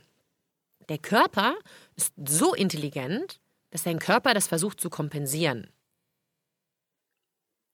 Der 0.88 0.96
Körper 0.98 1.54
ist 1.96 2.14
so 2.26 2.54
intelligent, 2.54 3.40
dass 3.70 3.82
dein 3.82 3.98
Körper 3.98 4.32
das 4.32 4.46
versucht 4.46 4.80
zu 4.80 4.88
kompensieren. 4.88 5.68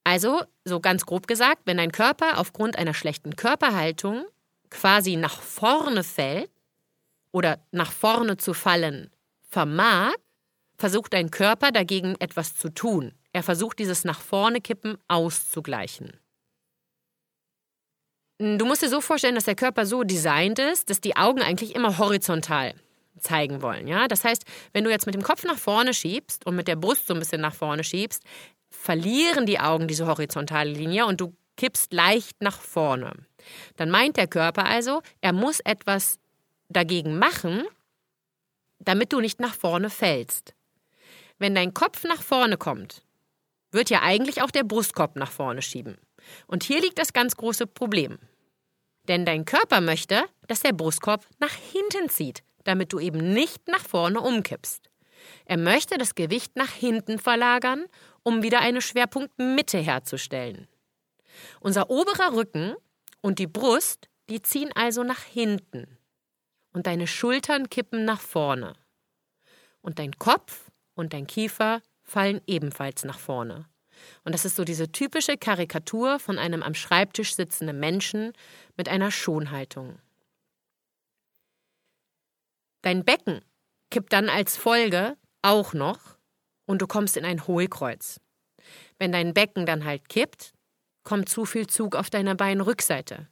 Also, 0.09 0.43
so 0.65 0.81
ganz 0.81 1.05
grob 1.05 1.27
gesagt, 1.27 1.65
wenn 1.67 1.77
dein 1.77 1.93
Körper 1.93 2.39
aufgrund 2.39 2.79
einer 2.79 2.95
schlechten 2.95 3.37
Körperhaltung 3.37 4.25
quasi 4.71 5.17
nach 5.17 5.43
vorne 5.43 6.03
fällt 6.03 6.51
oder 7.31 7.59
nach 7.73 7.93
vorne 7.93 8.39
zu 8.39 8.55
fallen 8.55 9.11
vermag, 9.51 10.15
versucht 10.79 11.13
dein 11.13 11.31
Körper 11.31 11.73
dagegen 11.73 12.17
etwas 12.21 12.57
zu 12.57 12.71
tun. 12.71 13.13
Er 13.35 13.43
versucht 13.43 13.81
dieses 13.81 14.05
nach 14.05 14.23
vorne 14.23 14.63
kippen 14.63 14.97
auszugleichen. 15.09 16.19
Du 18.39 18.65
musst 18.65 18.81
dir 18.81 18.89
so 18.89 19.03
vorstellen, 19.03 19.35
dass 19.35 19.45
der 19.45 19.57
Körper 19.57 19.85
so 19.85 20.05
designt 20.05 20.59
ist, 20.59 20.89
dass 20.89 21.03
die 21.03 21.17
Augen 21.17 21.43
eigentlich 21.43 21.75
immer 21.75 21.99
horizontal 21.99 22.73
zeigen 23.21 23.61
wollen. 23.61 23.87
Ja? 23.87 24.09
Das 24.09 24.25
heißt, 24.25 24.45
wenn 24.73 24.85
du 24.85 24.91
jetzt 24.91 25.05
mit 25.05 25.15
dem 25.15 25.23
Kopf 25.23 25.45
nach 25.45 25.59
vorne 25.59 25.93
schiebst 25.93 26.47
und 26.47 26.57
mit 26.57 26.67
der 26.67 26.77
Brust 26.77 27.09
so 27.09 27.13
ein 27.13 27.21
bisschen 27.21 27.43
nach 27.43 27.55
vorne 27.55 27.85
schiebst, 27.85 28.23
verlieren 28.71 29.47
die 29.47 29.61
Augen 29.61 29.89
diese 29.89 30.07
horizontale 30.07 30.71
Linie 30.71 31.07
und 31.07 31.21
du 31.21 31.35
kippst 31.57 31.93
leicht 31.93 32.41
nach 32.41 32.61
vorne. 32.61 33.13
Dann 33.77 33.91
meint 33.91 34.17
der 34.17 34.29
Körper 34.29 34.67
also, 34.67 35.03
er 35.21 35.33
muss 35.33 35.61
etwas 35.61 36.19
dagegen 36.69 37.19
machen, 37.19 37.65
damit 38.79 39.13
du 39.13 39.21
nicht 39.21 39.41
nach 39.41 39.55
vorne 39.55 39.91
fällst. 39.91 40.55
Wenn 41.39 41.55
dein 41.55 41.75
Kopf 41.75 42.05
nach 42.05 42.23
vorne 42.23 42.57
kommt, 42.57 43.03
wird 43.71 43.91
ja 43.91 44.03
eigentlich 44.03 44.43
auch 44.43 44.51
der 44.51 44.65
Brustkorb 44.65 45.17
nach 45.17 45.31
vorne 45.31 45.63
schieben. 45.63 45.99
Und 46.47 46.65
hier 46.65 46.81
liegt 46.81 46.99
das 46.99 47.13
ganz 47.13 47.37
große 47.37 47.67
Problem. 47.67 48.19
Denn 49.09 49.25
dein 49.25 49.45
Körper 49.45 49.81
möchte, 49.81 50.25
dass 50.47 50.61
der 50.61 50.73
Brustkorb 50.73 51.27
nach 51.39 51.55
hinten 51.55 52.09
zieht, 52.09 52.43
damit 52.65 52.93
du 52.93 52.99
eben 52.99 53.33
nicht 53.33 53.67
nach 53.69 53.85
vorne 53.85 54.21
umkippst. 54.21 54.91
Er 55.47 55.57
möchte 55.57 55.97
das 55.99 56.15
Gewicht 56.15 56.57
nach 56.57 56.71
hinten 56.71 57.19
verlagern, 57.19 57.87
um 58.23 58.43
wieder 58.43 58.61
eine 58.61 58.81
Schwerpunktmitte 58.81 59.79
herzustellen. 59.79 60.69
Unser 61.61 61.91
oberer 61.91 62.35
Rücken 62.35 62.75
und 63.21 63.39
die 63.39 63.47
Brust, 63.47 64.09
die 64.29 64.43
ziehen 64.43 64.71
also 64.75 65.03
nach 65.05 65.23
hinten. 65.23 65.99
Und 66.73 66.87
deine 66.87 67.07
Schultern 67.07 67.71
kippen 67.71 68.05
nach 68.05 68.21
vorne. 68.21 68.75
Und 69.81 69.99
dein 69.99 70.13
Kopf 70.19 70.71
und 70.95 71.13
dein 71.13 71.27
Kiefer 71.27 71.83
fallen 72.03 72.41
ebenfalls 72.47 73.05
nach 73.05 73.19
vorne. 73.19 73.67
Und 74.25 74.33
das 74.33 74.45
ist 74.45 74.57
so 74.57 74.65
diese 74.65 74.93
typische 74.93 75.37
Karikatur 75.37 76.19
von 76.19 76.39
einem 76.39 76.63
am 76.63 76.75
Schreibtisch 76.75 77.35
sitzenden 77.35 77.81
Menschen 77.81 78.33
mit 78.77 78.89
einer 78.89 79.11
Schonhaltung. 79.11 79.99
Dein 82.83 83.05
Becken 83.05 83.41
kippt 83.91 84.13
dann 84.13 84.29
als 84.29 84.57
Folge 84.57 85.17
auch 85.43 85.73
noch 85.73 86.18
und 86.69 86.83
du 86.83 86.87
kommst 86.87 87.17
in 87.17 87.25
ein 87.25 87.47
Hohlkreuz. 87.47 88.21
Wenn 88.99 89.11
dein 89.11 89.33
Becken 89.33 89.65
dann 89.65 89.85
halt 89.85 90.09
kippt, 90.09 90.53
kommt 91.03 91.29
zu 91.29 91.47
viel 91.47 91.67
Zug 91.67 91.97
auf 91.97 92.11
deiner 92.11 92.35
Beinrückseite. 92.35 93.27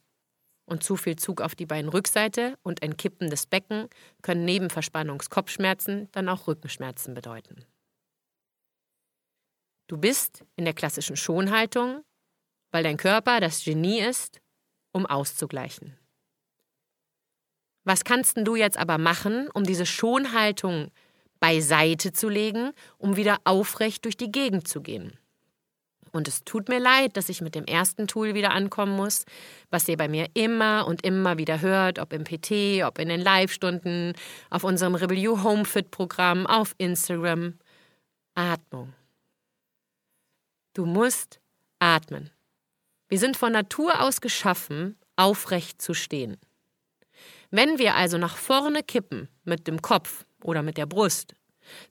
Und 0.64 0.82
zu 0.82 0.96
viel 0.96 1.16
Zug 1.16 1.42
auf 1.42 1.54
die 1.54 1.66
Beinrückseite 1.66 2.58
und 2.62 2.82
ein 2.82 2.96
kippendes 2.96 3.46
Becken 3.46 3.88
können 4.22 4.44
neben 4.44 4.70
Verspannungskopfschmerzen 4.70 6.08
dann 6.12 6.28
auch 6.28 6.48
Rückenschmerzen 6.48 7.14
bedeuten. 7.14 7.64
Du 9.86 9.98
bist 9.98 10.44
in 10.56 10.64
der 10.64 10.74
klassischen 10.74 11.16
Schonhaltung, 11.16 12.02
weil 12.72 12.82
dein 12.82 12.96
Körper 12.96 13.38
das 13.38 13.62
Genie 13.62 14.00
ist, 14.00 14.40
um 14.92 15.06
auszugleichen. 15.06 15.96
Was 17.84 18.02
kannst 18.02 18.38
du 18.38 18.56
jetzt 18.56 18.78
aber 18.78 18.98
machen, 18.98 19.48
um 19.50 19.62
diese 19.62 19.86
Schonhaltung 19.86 20.90
beiseite 21.40 22.12
zu 22.12 22.28
legen, 22.28 22.72
um 22.98 23.16
wieder 23.16 23.38
aufrecht 23.44 24.04
durch 24.04 24.16
die 24.16 24.32
Gegend 24.32 24.68
zu 24.68 24.82
gehen? 24.82 25.18
Und 26.12 26.28
es 26.28 26.44
tut 26.44 26.70
mir 26.70 26.78
leid, 26.78 27.16
dass 27.16 27.28
ich 27.28 27.42
mit 27.42 27.54
dem 27.54 27.66
ersten 27.66 28.06
Tool 28.06 28.34
wieder 28.34 28.52
ankommen 28.52 28.96
muss, 28.96 29.26
was 29.70 29.86
ihr 29.86 29.98
bei 29.98 30.08
mir 30.08 30.28
immer 30.32 30.86
und 30.86 31.04
immer 31.04 31.36
wieder 31.36 31.60
hört, 31.60 31.98
ob 31.98 32.14
im 32.14 32.24
PT, 32.24 32.84
ob 32.84 32.98
in 32.98 33.10
den 33.10 33.20
Live-Stunden, 33.20 34.14
auf 34.48 34.64
unserem 34.64 34.94
Rebel 34.94 35.18
You 35.18 35.42
Homefit 35.42 35.90
Programm, 35.90 36.46
auf 36.46 36.74
Instagram. 36.78 37.54
Atmung. 38.34 38.92
Du 40.74 40.84
musst 40.84 41.40
atmen. 41.78 42.30
Wir 43.08 43.18
sind 43.18 43.36
von 43.36 43.52
Natur 43.52 44.00
aus 44.02 44.20
geschaffen, 44.20 44.98
aufrecht 45.16 45.80
zu 45.80 45.94
stehen. 45.94 46.38
Wenn 47.50 47.78
wir 47.78 47.94
also 47.94 48.18
nach 48.18 48.36
vorne 48.36 48.82
kippen 48.82 49.28
mit 49.44 49.66
dem 49.66 49.80
Kopf 49.80 50.26
oder 50.46 50.62
mit 50.62 50.76
der 50.78 50.86
Brust, 50.86 51.34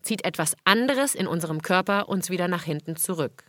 zieht 0.01 0.25
etwas 0.25 0.55
anderes 0.63 1.15
in 1.15 1.27
unserem 1.27 1.61
Körper 1.61 2.09
uns 2.09 2.29
wieder 2.29 2.47
nach 2.47 2.63
hinten 2.63 2.95
zurück. 2.95 3.43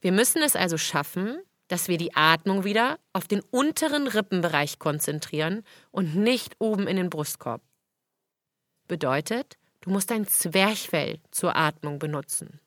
Wir 0.00 0.12
müssen 0.12 0.42
es 0.42 0.54
also 0.54 0.76
schaffen, 0.76 1.40
dass 1.68 1.88
wir 1.88 1.96
die 1.96 2.14
Atmung 2.14 2.64
wieder 2.64 2.98
auf 3.14 3.26
den 3.26 3.40
unteren 3.40 4.06
Rippenbereich 4.06 4.78
konzentrieren 4.78 5.64
und 5.90 6.14
nicht 6.14 6.56
oben 6.58 6.86
in 6.86 6.96
den 6.96 7.08
Brustkorb. 7.08 7.62
Bedeutet, 8.86 9.56
du 9.80 9.90
musst 9.90 10.10
dein 10.10 10.26
Zwerchfell 10.26 11.20
zur 11.30 11.56
Atmung 11.56 11.98
benutzen. 11.98 12.60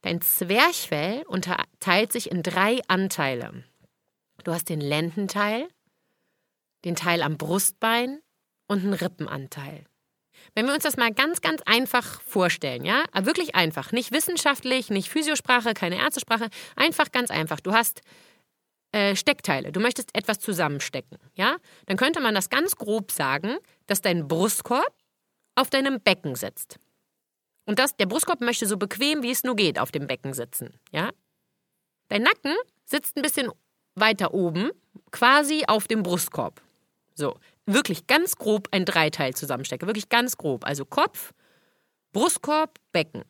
Dein 0.00 0.22
Zwerchfell 0.22 1.22
unterteilt 1.26 2.12
sich 2.12 2.30
in 2.30 2.42
drei 2.42 2.80
Anteile. 2.88 3.64
Du 4.42 4.52
hast 4.52 4.68
den 4.68 4.80
Lendenteil, 4.80 5.68
den 6.84 6.96
Teil 6.96 7.22
am 7.22 7.36
Brustbein 7.36 8.20
und 8.66 8.80
einen 8.80 8.94
Rippenanteil. 8.94 9.84
Wenn 10.54 10.66
wir 10.66 10.74
uns 10.74 10.82
das 10.82 10.96
mal 10.96 11.12
ganz, 11.12 11.40
ganz 11.40 11.62
einfach 11.64 12.20
vorstellen, 12.22 12.84
ja, 12.84 13.04
wirklich 13.14 13.54
einfach, 13.54 13.92
nicht 13.92 14.12
wissenschaftlich, 14.12 14.90
nicht 14.90 15.08
Physiosprache, 15.08 15.74
keine 15.74 15.98
Ärztesprache, 15.98 16.48
einfach 16.76 17.12
ganz 17.12 17.30
einfach. 17.30 17.60
Du 17.60 17.72
hast 17.72 18.02
äh, 18.92 19.16
Steckteile, 19.16 19.72
du 19.72 19.80
möchtest 19.80 20.14
etwas 20.14 20.38
zusammenstecken, 20.40 21.18
ja, 21.34 21.56
dann 21.86 21.96
könnte 21.96 22.20
man 22.20 22.34
das 22.34 22.50
ganz 22.50 22.76
grob 22.76 23.10
sagen, 23.10 23.56
dass 23.86 24.00
dein 24.00 24.28
Brustkorb 24.28 24.94
auf 25.54 25.70
deinem 25.70 26.00
Becken 26.00 26.34
sitzt. 26.34 26.78
Und 27.66 27.78
das, 27.78 27.96
der 27.96 28.06
Brustkorb 28.06 28.40
möchte 28.40 28.66
so 28.66 28.76
bequem 28.76 29.22
wie 29.22 29.30
es 29.30 29.44
nur 29.44 29.56
geht 29.56 29.78
auf 29.78 29.90
dem 29.90 30.06
Becken 30.06 30.34
sitzen. 30.34 30.78
Ja? 30.92 31.10
Dein 32.08 32.22
Nacken 32.22 32.54
sitzt 32.84 33.16
ein 33.16 33.22
bisschen 33.22 33.50
weiter 33.94 34.34
oben, 34.34 34.70
quasi 35.10 35.64
auf 35.66 35.88
dem 35.88 36.02
Brustkorb. 36.02 36.60
So, 37.14 37.38
wirklich 37.66 38.06
ganz 38.06 38.36
grob 38.36 38.68
ein 38.70 38.84
Dreiteil 38.84 39.34
zusammenstecke, 39.34 39.86
wirklich 39.86 40.08
ganz 40.08 40.36
grob. 40.36 40.66
Also 40.66 40.84
Kopf, 40.84 41.32
Brustkorb, 42.12 42.78
Becken. 42.92 43.24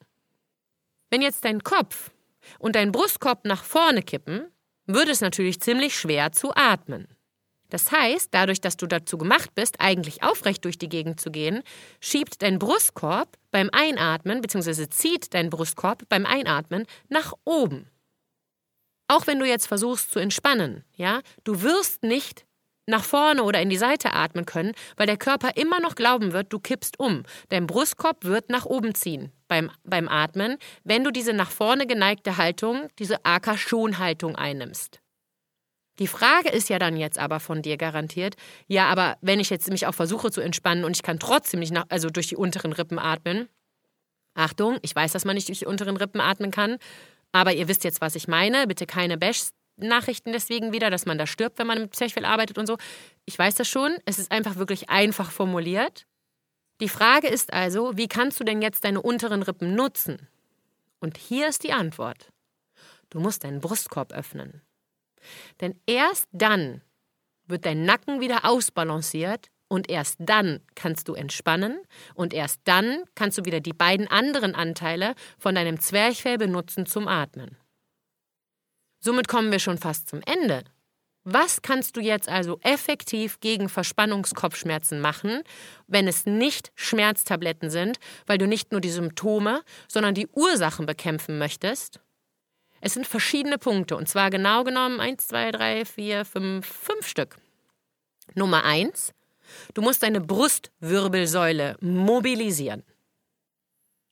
Wenn 1.10 1.22
jetzt 1.22 1.44
dein 1.44 1.62
Kopf 1.62 2.10
und 2.58 2.76
dein 2.76 2.92
Brustkorb 2.92 3.44
nach 3.44 3.64
vorne 3.64 4.02
kippen, 4.02 4.46
würde 4.86 5.12
es 5.12 5.20
natürlich 5.20 5.60
ziemlich 5.60 5.96
schwer 5.96 6.32
zu 6.32 6.52
atmen. 6.54 7.08
Das 7.70 7.90
heißt, 7.90 8.28
dadurch, 8.32 8.60
dass 8.60 8.76
du 8.76 8.86
dazu 8.86 9.18
gemacht 9.18 9.54
bist, 9.54 9.80
eigentlich 9.80 10.22
aufrecht 10.22 10.64
durch 10.64 10.78
die 10.78 10.88
Gegend 10.88 11.20
zu 11.20 11.30
gehen, 11.30 11.62
schiebt 12.00 12.42
dein 12.42 12.58
Brustkorb 12.58 13.36
beim 13.50 13.70
Einatmen, 13.72 14.40
beziehungsweise 14.40 14.88
zieht 14.90 15.34
dein 15.34 15.50
Brustkorb 15.50 16.08
beim 16.08 16.26
Einatmen 16.26 16.86
nach 17.08 17.32
oben. 17.44 17.88
Auch 19.08 19.26
wenn 19.26 19.38
du 19.38 19.46
jetzt 19.46 19.66
versuchst 19.66 20.10
zu 20.10 20.18
entspannen, 20.18 20.84
ja, 20.94 21.20
du 21.42 21.62
wirst 21.62 22.02
nicht 22.02 22.46
nach 22.86 23.04
vorne 23.04 23.42
oder 23.42 23.60
in 23.60 23.70
die 23.70 23.76
Seite 23.76 24.12
atmen 24.12 24.46
können, 24.46 24.72
weil 24.96 25.06
der 25.06 25.16
Körper 25.16 25.56
immer 25.56 25.80
noch 25.80 25.94
glauben 25.94 26.32
wird, 26.32 26.52
du 26.52 26.58
kippst 26.58 26.98
um. 26.98 27.22
Dein 27.48 27.66
Brustkorb 27.66 28.24
wird 28.24 28.50
nach 28.50 28.66
oben 28.66 28.94
ziehen 28.94 29.32
beim, 29.48 29.70
beim 29.84 30.08
Atmen, 30.08 30.58
wenn 30.84 31.04
du 31.04 31.10
diese 31.10 31.32
nach 31.32 31.50
vorne 31.50 31.86
geneigte 31.86 32.36
Haltung, 32.36 32.88
diese 32.98 33.24
AK-Schonhaltung 33.24 34.36
einnimmst. 34.36 35.00
Die 36.00 36.08
Frage 36.08 36.48
ist 36.48 36.68
ja 36.68 36.80
dann 36.80 36.96
jetzt 36.96 37.18
aber 37.18 37.38
von 37.38 37.62
dir 37.62 37.76
garantiert, 37.76 38.34
ja, 38.66 38.88
aber 38.88 39.16
wenn 39.20 39.38
ich 39.38 39.48
jetzt 39.48 39.70
mich 39.70 39.86
auch 39.86 39.94
versuche 39.94 40.32
zu 40.32 40.40
entspannen 40.40 40.84
und 40.84 40.96
ich 40.96 41.04
kann 41.04 41.20
trotzdem 41.20 41.60
nicht 41.60 41.72
nach, 41.72 41.86
also 41.88 42.10
durch 42.10 42.26
die 42.26 42.36
unteren 42.36 42.72
Rippen 42.72 42.98
atmen. 42.98 43.48
Achtung, 44.34 44.78
ich 44.82 44.94
weiß, 44.94 45.12
dass 45.12 45.24
man 45.24 45.36
nicht 45.36 45.48
durch 45.48 45.60
die 45.60 45.66
unteren 45.66 45.96
Rippen 45.96 46.20
atmen 46.20 46.50
kann, 46.50 46.78
aber 47.30 47.52
ihr 47.52 47.68
wisst 47.68 47.84
jetzt, 47.84 48.00
was 48.00 48.16
ich 48.16 48.26
meine. 48.26 48.66
Bitte 48.66 48.86
keine 48.86 49.16
Bash-Nachrichten 49.76 50.32
deswegen 50.32 50.72
wieder, 50.72 50.90
dass 50.90 51.06
man 51.06 51.18
da 51.18 51.26
stirbt, 51.26 51.58
wenn 51.58 51.66
man 51.66 51.80
mit 51.80 51.94
Zwerchfell 51.94 52.24
arbeitet 52.24 52.58
und 52.58 52.66
so. 52.66 52.76
Ich 53.24 53.38
weiß 53.38 53.54
das 53.54 53.68
schon. 53.68 53.96
Es 54.04 54.18
ist 54.18 54.30
einfach 54.30 54.56
wirklich 54.56 54.90
einfach 54.90 55.30
formuliert. 55.30 56.06
Die 56.80 56.88
Frage 56.88 57.28
ist 57.28 57.52
also, 57.52 57.96
wie 57.96 58.08
kannst 58.08 58.40
du 58.40 58.44
denn 58.44 58.62
jetzt 58.62 58.84
deine 58.84 59.00
unteren 59.00 59.42
Rippen 59.42 59.74
nutzen? 59.74 60.28
Und 61.00 61.18
hier 61.18 61.48
ist 61.48 61.62
die 61.62 61.72
Antwort. 61.72 62.32
Du 63.10 63.20
musst 63.20 63.44
deinen 63.44 63.60
Brustkorb 63.60 64.12
öffnen. 64.12 64.62
Denn 65.60 65.78
erst 65.86 66.26
dann 66.32 66.82
wird 67.46 67.64
dein 67.64 67.84
Nacken 67.84 68.20
wieder 68.20 68.44
ausbalanciert 68.44 69.48
und 69.68 69.88
erst 69.88 70.16
dann 70.18 70.60
kannst 70.74 71.08
du 71.08 71.14
entspannen 71.14 71.78
und 72.14 72.34
erst 72.34 72.60
dann 72.64 73.04
kannst 73.14 73.38
du 73.38 73.44
wieder 73.44 73.60
die 73.60 73.72
beiden 73.72 74.08
anderen 74.08 74.54
Anteile 74.54 75.14
von 75.38 75.54
deinem 75.54 75.80
Zwerchfell 75.80 76.38
benutzen 76.38 76.86
zum 76.86 77.08
Atmen. 77.08 77.56
Somit 79.04 79.28
kommen 79.28 79.52
wir 79.52 79.58
schon 79.58 79.76
fast 79.76 80.08
zum 80.08 80.22
Ende. 80.22 80.64
Was 81.24 81.60
kannst 81.60 81.94
du 81.98 82.00
jetzt 82.00 82.26
also 82.26 82.58
effektiv 82.62 83.38
gegen 83.40 83.68
Verspannungskopfschmerzen 83.68 84.98
machen, 84.98 85.42
wenn 85.86 86.08
es 86.08 86.24
nicht 86.24 86.72
Schmerztabletten 86.74 87.68
sind, 87.68 87.98
weil 88.24 88.38
du 88.38 88.46
nicht 88.46 88.72
nur 88.72 88.80
die 88.80 88.90
Symptome, 88.90 89.60
sondern 89.88 90.14
die 90.14 90.26
Ursachen 90.28 90.86
bekämpfen 90.86 91.36
möchtest? 91.36 92.00
Es 92.80 92.94
sind 92.94 93.06
verschiedene 93.06 93.58
Punkte 93.58 93.94
und 93.94 94.08
zwar 94.08 94.30
genau 94.30 94.64
genommen 94.64 95.00
1, 95.00 95.26
2, 95.26 95.52
3, 95.52 95.84
4, 95.84 96.24
5, 96.24 96.66
5 96.66 97.06
Stück. 97.06 97.36
Nummer 98.34 98.64
1. 98.64 99.12
Du 99.74 99.82
musst 99.82 100.02
deine 100.02 100.22
Brustwirbelsäule 100.22 101.76
mobilisieren. 101.82 102.84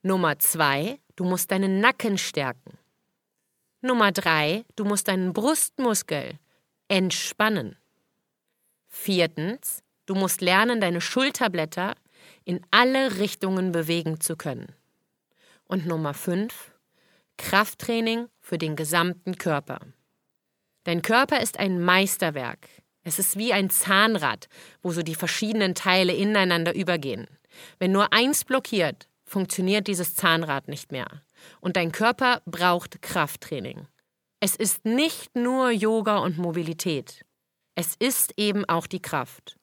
Nummer 0.02 0.38
2. 0.38 0.98
Du 1.16 1.24
musst 1.24 1.50
deinen 1.50 1.80
Nacken 1.80 2.18
stärken. 2.18 2.76
Nummer 3.84 4.12
3. 4.12 4.64
Du 4.76 4.84
musst 4.84 5.08
deinen 5.08 5.32
Brustmuskel 5.32 6.38
Entspannen. 6.86 7.76
Viertens, 8.86 9.82
du 10.06 10.14
musst 10.14 10.40
lernen, 10.40 10.80
deine 10.80 11.00
Schulterblätter 11.00 11.96
in 12.44 12.64
alle 12.70 13.18
Richtungen 13.18 13.72
bewegen 13.72 14.20
zu 14.20 14.36
können. 14.36 14.72
Und 15.64 15.84
Nummer 15.84 16.14
fünf, 16.14 16.70
Krafttraining 17.38 18.28
für 18.38 18.56
den 18.56 18.76
gesamten 18.76 19.36
Körper. 19.36 19.80
Dein 20.84 21.02
Körper 21.02 21.40
ist 21.40 21.58
ein 21.58 21.82
Meisterwerk. 21.82 22.68
Es 23.02 23.18
ist 23.18 23.36
wie 23.36 23.52
ein 23.52 23.68
Zahnrad, 23.68 24.48
wo 24.82 24.92
so 24.92 25.02
die 25.02 25.16
verschiedenen 25.16 25.74
Teile 25.74 26.12
ineinander 26.12 26.72
übergehen. 26.72 27.26
Wenn 27.80 27.90
nur 27.90 28.12
eins 28.12 28.44
blockiert, 28.44 29.08
funktioniert 29.24 29.88
dieses 29.88 30.14
Zahnrad 30.14 30.68
nicht 30.68 30.92
mehr. 30.92 31.22
Und 31.60 31.76
dein 31.76 31.92
Körper 31.92 32.42
braucht 32.46 33.02
Krafttraining. 33.02 33.86
Es 34.40 34.56
ist 34.56 34.84
nicht 34.84 35.36
nur 35.36 35.70
Yoga 35.70 36.18
und 36.18 36.38
Mobilität. 36.38 37.24
Es 37.74 37.94
ist 37.98 38.34
eben 38.36 38.64
auch 38.68 38.86
die 38.86 39.00
Kraft. 39.00 39.56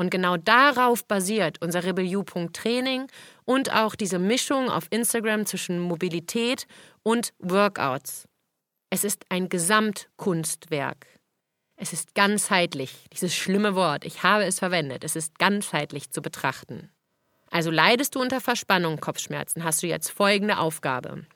Und 0.00 0.10
genau 0.10 0.36
darauf 0.36 1.04
basiert 1.04 1.60
unser 1.60 1.82
Rebel 1.82 2.08
Training 2.52 3.08
und 3.44 3.72
auch 3.72 3.96
diese 3.96 4.20
Mischung 4.20 4.70
auf 4.70 4.86
Instagram 4.90 5.44
zwischen 5.44 5.80
Mobilität 5.80 6.66
und 7.02 7.32
Workouts. 7.40 8.28
Es 8.90 9.02
ist 9.02 9.26
ein 9.28 9.48
Gesamtkunstwerk. 9.48 11.06
Es 11.76 11.92
ist 11.92 12.14
ganzheitlich, 12.14 13.06
dieses 13.12 13.34
schlimme 13.34 13.74
Wort, 13.74 14.04
ich 14.04 14.22
habe 14.22 14.44
es 14.44 14.58
verwendet, 14.58 15.04
es 15.04 15.14
ist 15.14 15.38
ganzheitlich 15.38 16.10
zu 16.10 16.22
betrachten. 16.22 16.90
Also 17.50 17.70
leidest 17.70 18.14
du 18.14 18.20
unter 18.20 18.40
Verspannung, 18.40 19.00
Kopfschmerzen, 19.00 19.64
hast 19.64 19.82
du 19.82 19.86
jetzt 19.86 20.10
folgende 20.10 20.58
Aufgabe. 20.58 21.26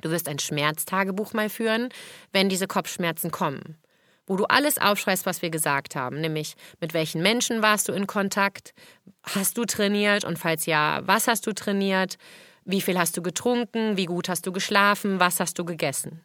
Du 0.00 0.10
wirst 0.10 0.28
ein 0.28 0.38
Schmerztagebuch 0.38 1.32
mal 1.32 1.48
führen, 1.48 1.88
wenn 2.32 2.48
diese 2.48 2.66
Kopfschmerzen 2.66 3.30
kommen, 3.30 3.78
wo 4.26 4.36
du 4.36 4.44
alles 4.44 4.78
aufschreibst, 4.78 5.24
was 5.24 5.40
wir 5.40 5.50
gesagt 5.50 5.96
haben, 5.96 6.20
nämlich 6.20 6.54
mit 6.80 6.92
welchen 6.92 7.22
Menschen 7.22 7.62
warst 7.62 7.88
du 7.88 7.92
in 7.92 8.06
Kontakt, 8.06 8.74
hast 9.22 9.56
du 9.56 9.64
trainiert 9.64 10.24
und 10.24 10.38
falls 10.38 10.66
ja, 10.66 11.00
was 11.04 11.28
hast 11.28 11.46
du 11.46 11.52
trainiert, 11.52 12.18
wie 12.64 12.80
viel 12.80 12.98
hast 12.98 13.16
du 13.16 13.22
getrunken, 13.22 13.96
wie 13.96 14.06
gut 14.06 14.28
hast 14.28 14.46
du 14.46 14.52
geschlafen, 14.52 15.20
was 15.20 15.40
hast 15.40 15.58
du 15.58 15.64
gegessen. 15.64 16.22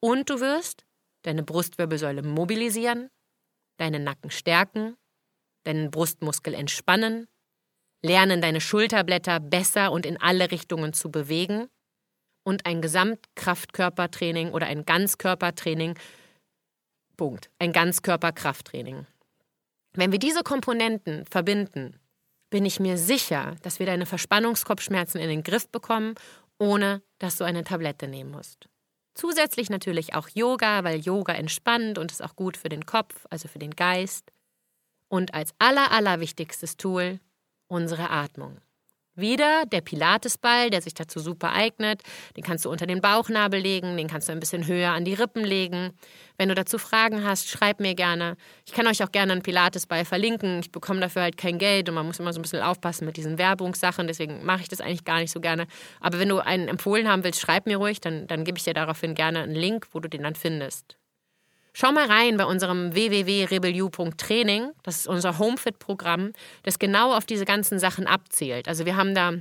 Und 0.00 0.30
du 0.30 0.40
wirst 0.40 0.84
deine 1.22 1.42
Brustwirbelsäule 1.42 2.22
mobilisieren, 2.22 3.10
deinen 3.76 4.04
Nacken 4.04 4.30
stärken, 4.30 4.96
deinen 5.64 5.90
Brustmuskel 5.90 6.54
entspannen, 6.54 7.26
lernen 8.02 8.40
deine 8.40 8.60
Schulterblätter 8.60 9.40
besser 9.40 9.92
und 9.92 10.06
in 10.06 10.20
alle 10.20 10.50
Richtungen 10.50 10.92
zu 10.92 11.10
bewegen 11.10 11.68
und 12.42 12.66
ein 12.66 12.80
Gesamtkraftkörpertraining 12.80 14.52
oder 14.52 14.66
ein 14.66 14.84
Ganzkörpertraining. 14.84 15.98
Punkt. 17.16 17.50
Ein 17.58 17.72
Ganzkörperkrafttraining. 17.72 19.06
Wenn 19.92 20.12
wir 20.12 20.18
diese 20.18 20.42
Komponenten 20.42 21.26
verbinden, 21.26 21.98
bin 22.48 22.64
ich 22.64 22.80
mir 22.80 22.96
sicher, 22.96 23.56
dass 23.62 23.78
wir 23.78 23.86
deine 23.86 24.06
Verspannungskopfschmerzen 24.06 25.20
in 25.20 25.28
den 25.28 25.42
Griff 25.42 25.68
bekommen, 25.68 26.14
ohne 26.58 27.02
dass 27.18 27.36
du 27.36 27.44
eine 27.44 27.64
Tablette 27.64 28.08
nehmen 28.08 28.30
musst. 28.30 28.68
Zusätzlich 29.14 29.70
natürlich 29.70 30.14
auch 30.14 30.28
Yoga, 30.28 30.84
weil 30.84 31.00
Yoga 31.00 31.34
entspannt 31.34 31.98
und 31.98 32.10
ist 32.10 32.22
auch 32.22 32.36
gut 32.36 32.56
für 32.56 32.68
den 32.68 32.86
Kopf, 32.86 33.26
also 33.28 33.48
für 33.48 33.58
den 33.58 33.72
Geist. 33.72 34.32
Und 35.08 35.34
als 35.34 35.52
aller, 35.58 35.90
allerwichtigstes 35.90 36.76
Tool 36.76 37.20
unsere 37.70 38.10
Atmung. 38.10 38.58
Wieder 39.16 39.64
der 39.66 39.80
Pilatesball, 39.80 40.70
der 40.70 40.82
sich 40.82 40.94
dazu 40.94 41.18
super 41.18 41.52
eignet. 41.52 42.02
Den 42.36 42.44
kannst 42.44 42.64
du 42.64 42.70
unter 42.70 42.86
den 42.86 43.00
Bauchnabel 43.00 43.60
legen, 43.60 43.96
den 43.96 44.08
kannst 44.08 44.28
du 44.28 44.32
ein 44.32 44.40
bisschen 44.40 44.66
höher 44.66 44.90
an 44.90 45.04
die 45.04 45.14
Rippen 45.14 45.44
legen. 45.44 45.90
Wenn 46.38 46.48
du 46.48 46.54
dazu 46.54 46.78
Fragen 46.78 47.24
hast, 47.24 47.48
schreib 47.48 47.80
mir 47.80 47.94
gerne. 47.94 48.36
Ich 48.64 48.72
kann 48.72 48.86
euch 48.86 49.02
auch 49.02 49.12
gerne 49.12 49.32
einen 49.32 49.42
Pilatesball 49.42 50.04
verlinken. 50.04 50.60
Ich 50.60 50.72
bekomme 50.72 51.00
dafür 51.00 51.22
halt 51.22 51.36
kein 51.36 51.58
Geld 51.58 51.88
und 51.88 51.96
man 51.96 52.06
muss 52.06 52.18
immer 52.18 52.32
so 52.32 52.38
ein 52.38 52.42
bisschen 52.42 52.62
aufpassen 52.62 53.04
mit 53.04 53.16
diesen 53.16 53.36
Werbungssachen. 53.36 54.06
Deswegen 54.06 54.44
mache 54.44 54.62
ich 54.62 54.68
das 54.68 54.80
eigentlich 54.80 55.04
gar 55.04 55.18
nicht 55.18 55.32
so 55.32 55.40
gerne. 55.40 55.66
Aber 56.00 56.18
wenn 56.18 56.28
du 56.28 56.38
einen 56.38 56.68
empfohlen 56.68 57.08
haben 57.08 57.24
willst, 57.24 57.40
schreib 57.40 57.66
mir 57.66 57.76
ruhig, 57.76 58.00
dann, 58.00 58.26
dann 58.26 58.44
gebe 58.44 58.58
ich 58.58 58.64
dir 58.64 58.74
daraufhin 58.74 59.14
gerne 59.14 59.40
einen 59.40 59.54
Link, 59.54 59.88
wo 59.92 60.00
du 60.00 60.08
den 60.08 60.22
dann 60.22 60.36
findest. 60.36 60.99
Schau 61.72 61.92
mal 61.92 62.06
rein 62.06 62.36
bei 62.36 62.44
unserem 62.44 62.94
www.rebelu.training. 62.94 64.70
Das 64.82 64.96
ist 64.96 65.06
unser 65.06 65.38
Homefit-Programm, 65.38 66.32
das 66.62 66.78
genau 66.78 67.14
auf 67.14 67.26
diese 67.26 67.44
ganzen 67.44 67.78
Sachen 67.78 68.06
abzielt. 68.06 68.68
Also 68.68 68.86
wir 68.86 68.96
haben 68.96 69.14
da 69.14 69.32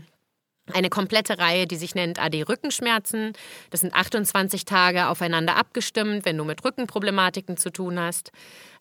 eine 0.73 0.89
komplette 0.89 1.39
Reihe, 1.39 1.67
die 1.67 1.75
sich 1.75 1.95
nennt 1.95 2.19
AD 2.19 2.43
Rückenschmerzen. 2.43 3.33
Das 3.69 3.81
sind 3.81 3.93
28 3.93 4.65
Tage 4.65 5.07
aufeinander 5.07 5.55
abgestimmt, 5.55 6.25
wenn 6.25 6.37
du 6.37 6.43
mit 6.43 6.63
Rückenproblematiken 6.63 7.57
zu 7.57 7.71
tun 7.71 7.99
hast. 7.99 8.31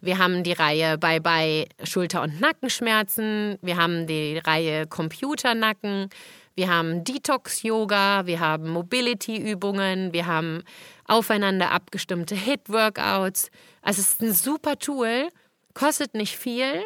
Wir 0.00 0.18
haben 0.18 0.42
die 0.42 0.52
Reihe 0.52 0.98
Bye 0.98 1.20
Bye 1.20 1.66
Schulter- 1.82 2.22
und 2.22 2.40
Nackenschmerzen. 2.40 3.58
Wir 3.62 3.76
haben 3.76 4.06
die 4.06 4.38
Reihe 4.38 4.86
Computernacken. 4.86 6.10
Wir 6.58 6.70
haben 6.70 7.04
Detox-Yoga. 7.04 8.26
Wir 8.26 8.40
haben 8.40 8.70
Mobility-Übungen. 8.70 10.12
Wir 10.12 10.26
haben 10.26 10.64
aufeinander 11.04 11.70
abgestimmte 11.70 12.34
Hit-Workouts. 12.34 13.52
Also 13.80 14.00
es 14.00 14.14
ist 14.14 14.22
ein 14.22 14.32
super 14.32 14.76
Tool, 14.76 15.28
kostet 15.74 16.14
nicht 16.14 16.36
viel, 16.36 16.84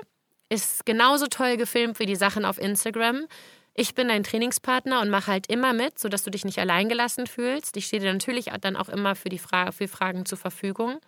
ist 0.50 0.84
genauso 0.84 1.26
toll 1.26 1.56
gefilmt 1.56 1.98
wie 2.00 2.04
die 2.04 2.16
Sachen 2.16 2.44
auf 2.44 2.58
Instagram. 2.58 3.26
Ich 3.72 3.94
bin 3.94 4.08
dein 4.08 4.24
Trainingspartner 4.24 5.00
und 5.00 5.08
mache 5.08 5.32
halt 5.32 5.46
immer 5.46 5.72
mit, 5.72 5.98
sodass 5.98 6.22
du 6.22 6.30
dich 6.30 6.44
nicht 6.44 6.58
alleingelassen 6.58 7.26
fühlst. 7.26 7.74
Ich 7.78 7.86
stehe 7.86 8.02
dir 8.02 8.12
natürlich 8.12 8.50
dann 8.60 8.76
auch 8.76 8.90
immer 8.90 9.14
für 9.14 9.30
die 9.30 9.38
Fra 9.38 9.72
für 9.72 9.88
Fragen 9.88 10.26
zur 10.26 10.36
Verfügung. 10.36 11.00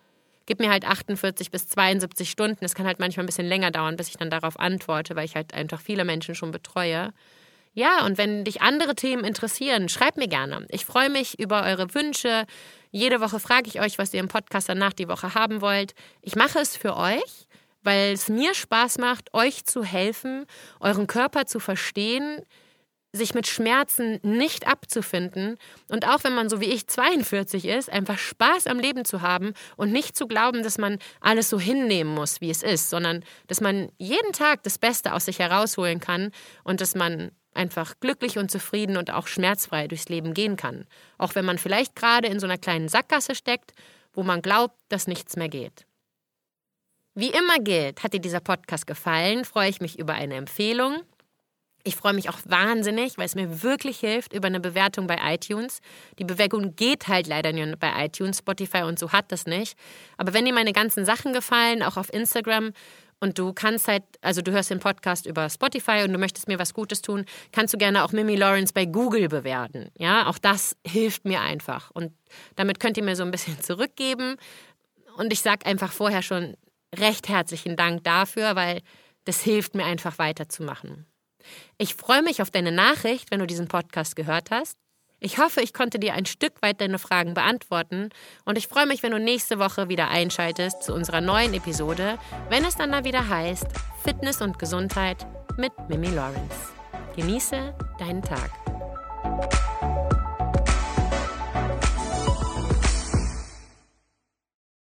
Gib 0.47 0.59
mir 0.59 0.71
halt 0.71 0.87
48 0.87 1.51
bis 1.51 1.69
72 1.69 2.31
Stunden. 2.31 2.65
Es 2.65 2.75
kann 2.75 2.87
halt 2.87 2.99
manchmal 2.99 3.25
ein 3.25 3.27
bisschen 3.27 3.47
länger 3.47 3.71
dauern, 3.71 3.97
bis 3.97 4.09
ich 4.09 4.17
dann 4.17 4.31
darauf 4.31 4.59
antworte, 4.59 5.17
weil 5.17 5.27
ich 5.27 5.37
halt 5.37 5.53
einfach 5.53 5.83
viele 5.83 6.07
Menschen 6.07 6.35
schon 6.35 6.51
betreue. 6.51 7.13
Ja, 7.75 8.07
und 8.07 8.19
wenn 8.19 8.45
dich 8.45 8.63
andere 8.63 8.95
Themen 8.95 9.25
interessieren, 9.25 9.89
schreib 9.89 10.17
mir 10.17 10.29
gerne. 10.29 10.65
Ich 10.71 10.85
freue 10.85 11.11
mich 11.11 11.41
über 11.41 11.65
eure 11.65 11.93
Wünsche. 11.93 12.47
Jede 12.93 13.21
Woche 13.21 13.41
frage 13.41 13.67
ich 13.67 13.81
euch, 13.81 13.99
was 13.99 14.15
ihr 14.15 14.21
im 14.21 14.29
Podcast 14.29 14.69
danach 14.69 14.93
die 14.93 15.09
Woche 15.09 15.35
haben 15.35 15.61
wollt. 15.61 15.95
Ich 16.23 16.37
mache 16.37 16.61
es 16.61 16.77
für 16.77 16.97
euch, 16.97 17.49
weil 17.83 18.13
es 18.13 18.29
mir 18.29 18.55
Spaß 18.55 18.99
macht, 18.99 19.35
euch 19.35 19.65
zu 19.65 19.83
helfen, 19.83 20.47
euren 20.79 21.09
Körper 21.09 21.47
zu 21.47 21.59
verstehen, 21.59 22.43
sich 23.11 23.35
mit 23.35 23.47
Schmerzen 23.47 24.19
nicht 24.23 24.67
abzufinden 24.67 25.57
und 25.89 26.07
auch 26.09 26.25
wenn 26.25 26.35
man 26.35 26.49
so 26.49 26.61
wie 26.61 26.65
ich 26.65 26.89
42 26.89 27.65
ist, 27.67 27.89
einfach 27.89 28.19
Spaß 28.19 28.67
am 28.67 28.81
Leben 28.81 29.05
zu 29.05 29.23
haben 29.23 29.55
und 29.77 29.93
nicht 29.93 30.17
zu 30.17 30.27
glauben, 30.27 30.65
dass 30.65 30.79
man 30.79 30.99
alles 31.21 31.49
so 31.49 31.61
hinnehmen 31.61 32.13
muss, 32.13 32.41
wie 32.41 32.51
es 32.51 32.65
ist, 32.65 32.91
sondern 32.91 33.25
dass 33.47 33.61
man 33.61 33.89
jeden 33.99 34.33
Tag 34.33 34.65
das 34.65 34.79
Beste 34.79 35.13
aus 35.13 35.27
sich 35.27 35.39
herausholen 35.39 36.01
kann 36.01 36.33
und 36.65 36.81
dass 36.81 36.97
man 36.97 37.31
einfach 37.55 37.95
glücklich 38.01 38.39
und 38.39 38.51
zufrieden 38.51 38.97
und 38.97 39.11
auch 39.11 39.27
schmerzfrei 39.27 39.89
durchs 39.89 40.09
Leben 40.09 40.35
gehen 40.35 40.57
kann. 40.57 40.87
Auch 41.19 41.35
wenn 41.35 41.45
man 41.45 41.59
vielleicht 41.59 41.97
gerade 41.97 42.29
in 42.29 42.41
so 42.41 42.47
einer 42.47 42.59
kleinen 42.59 42.89
Sackgasse 42.89 43.35
steckt, 43.35 43.73
wo 44.13 44.23
man 44.23 44.43
glaubt, 44.43 44.77
dass 44.89 45.07
nichts 45.07 45.37
mehr 45.37 45.49
geht. 45.49 45.87
Wie 47.15 47.31
immer 47.31 47.59
gilt, 47.61 48.03
hat 48.03 48.13
dir 48.13 48.21
dieser 48.21 48.41
Podcast 48.41 48.87
gefallen, 48.87 49.45
freue 49.45 49.71
ich 49.71 49.81
mich 49.81 49.99
über 49.99 50.15
eine 50.15 50.35
Empfehlung. 50.35 51.01
Ich 51.87 51.97
freue 51.97 52.15
mich 52.15 52.31
auch 52.31 52.39
wahnsinnig, 52.47 53.19
weil 53.19 53.27
es 53.27 53.35
mir 53.35 53.63
wirklich 53.63 54.01
hilft 54.01 54.33
über 54.33 54.47
eine 54.47 54.59
Bewertung 54.59 55.07
bei 55.07 55.19
iTunes. 55.35 55.81
Die 56.19 56.25
Bewegung 56.25 56.75
geht 56.77 57.09
halt 57.09 57.27
leider 57.27 57.53
nur 57.53 57.77
bei 57.77 58.07
iTunes, 58.07 58.39
Spotify 58.39 58.85
und 58.85 58.99
so 58.99 59.13
hat 59.13 59.31
das 59.31 59.45
nicht. 59.45 59.79
Aber 60.17 60.33
wenn 60.33 60.47
dir 60.47 60.55
meine 60.55 60.73
ganzen 60.73 61.05
Sachen 61.05 61.35
gefallen, 61.35 61.83
auch 61.83 61.99
auf 61.99 62.11
Instagram, 62.11 62.73
und 63.25 63.39
du 63.39 63.55
kannst 63.55 63.89
halt, 63.89 64.03
also 64.21 64.43
du 64.43 64.53
hörst 64.53 64.69
den 64.69 64.81
Podcast 64.81 65.25
über 65.25 65.49
Spotify 65.49 66.03
und 66.05 66.13
du 66.13 66.19
möchtest 66.19 66.47
mir 66.47 66.59
was 66.59 66.75
Gutes 66.75 67.01
tun, 67.01 67.25
kannst 67.53 67.73
du 67.73 67.79
gerne 67.79 68.05
auch 68.05 68.13
Mimi 68.13 68.37
Lawrence 68.37 68.75
bei 68.75 68.85
Google 68.85 69.31
bewerten. 69.31 69.91
Ja, 69.97 70.27
auch 70.27 70.37
das 70.37 70.77
hilft 70.87 71.25
mir 71.25 71.41
einfach. 71.41 71.91
Und 71.93 72.13
damit 72.55 72.81
könnt 72.81 72.99
ihr 72.99 73.03
mir 73.03 73.17
so 73.17 73.23
ein 73.23 73.31
bisschen 73.31 73.59
zurückgeben. 73.63 74.37
Und 75.17 75.33
ich 75.33 75.41
sage 75.41 75.65
einfach 75.65 75.91
vorher 75.91 76.21
schon 76.21 76.55
recht 76.95 77.31
herzlichen 77.31 77.77
Dank 77.77 78.05
dafür, 78.05 78.57
weil 78.57 78.83
das 79.25 79.41
hilft 79.41 79.75
mir 79.75 79.87
einfach 79.87 80.19
weiterzumachen. 80.19 81.07
Ich 81.79 81.95
freue 81.95 82.23
mich 82.23 82.43
auf 82.43 82.51
deine 82.51 82.73
Nachricht, 82.73 83.31
wenn 83.31 83.41
du 83.41 83.47
diesen 83.47 83.69
Podcast 83.69 84.17
gehört 84.17 84.51
hast. 84.51 84.77
Ich 85.25 85.39
hoffe, 85.39 85.63
ich 85.63 85.73
konnte 85.73 85.99
dir 85.99 86.13
ein 86.13 86.27
Stück 86.27 86.61
weit 86.61 86.83
deine 86.83 86.99
Fragen 86.99 87.33
beantworten 87.33 88.11
und 88.45 88.59
ich 88.59 88.69
freue 88.69 88.85
mich, 88.85 89.03
wenn 89.03 89.13
du 89.13 89.19
nächste 89.19 89.59
Woche 89.59 89.89
wieder 89.89 90.09
einschaltest 90.11 90.83
zu 90.83 90.93
unserer 90.93 91.23
neuen 91.23 91.55
Episode, 91.55 92.19
wenn 92.51 92.63
es 92.63 92.77
dann 92.77 92.91
mal 92.91 93.07
wieder 93.07 93.27
heißt 93.27 93.67
Fitness 94.03 94.43
und 94.43 94.59
Gesundheit 94.59 95.27
mit 95.57 95.73
Mimi 95.89 96.09
Lawrence. 96.09 96.75
Genieße 97.17 97.75
deinen 97.99 98.21
Tag. 98.21 98.51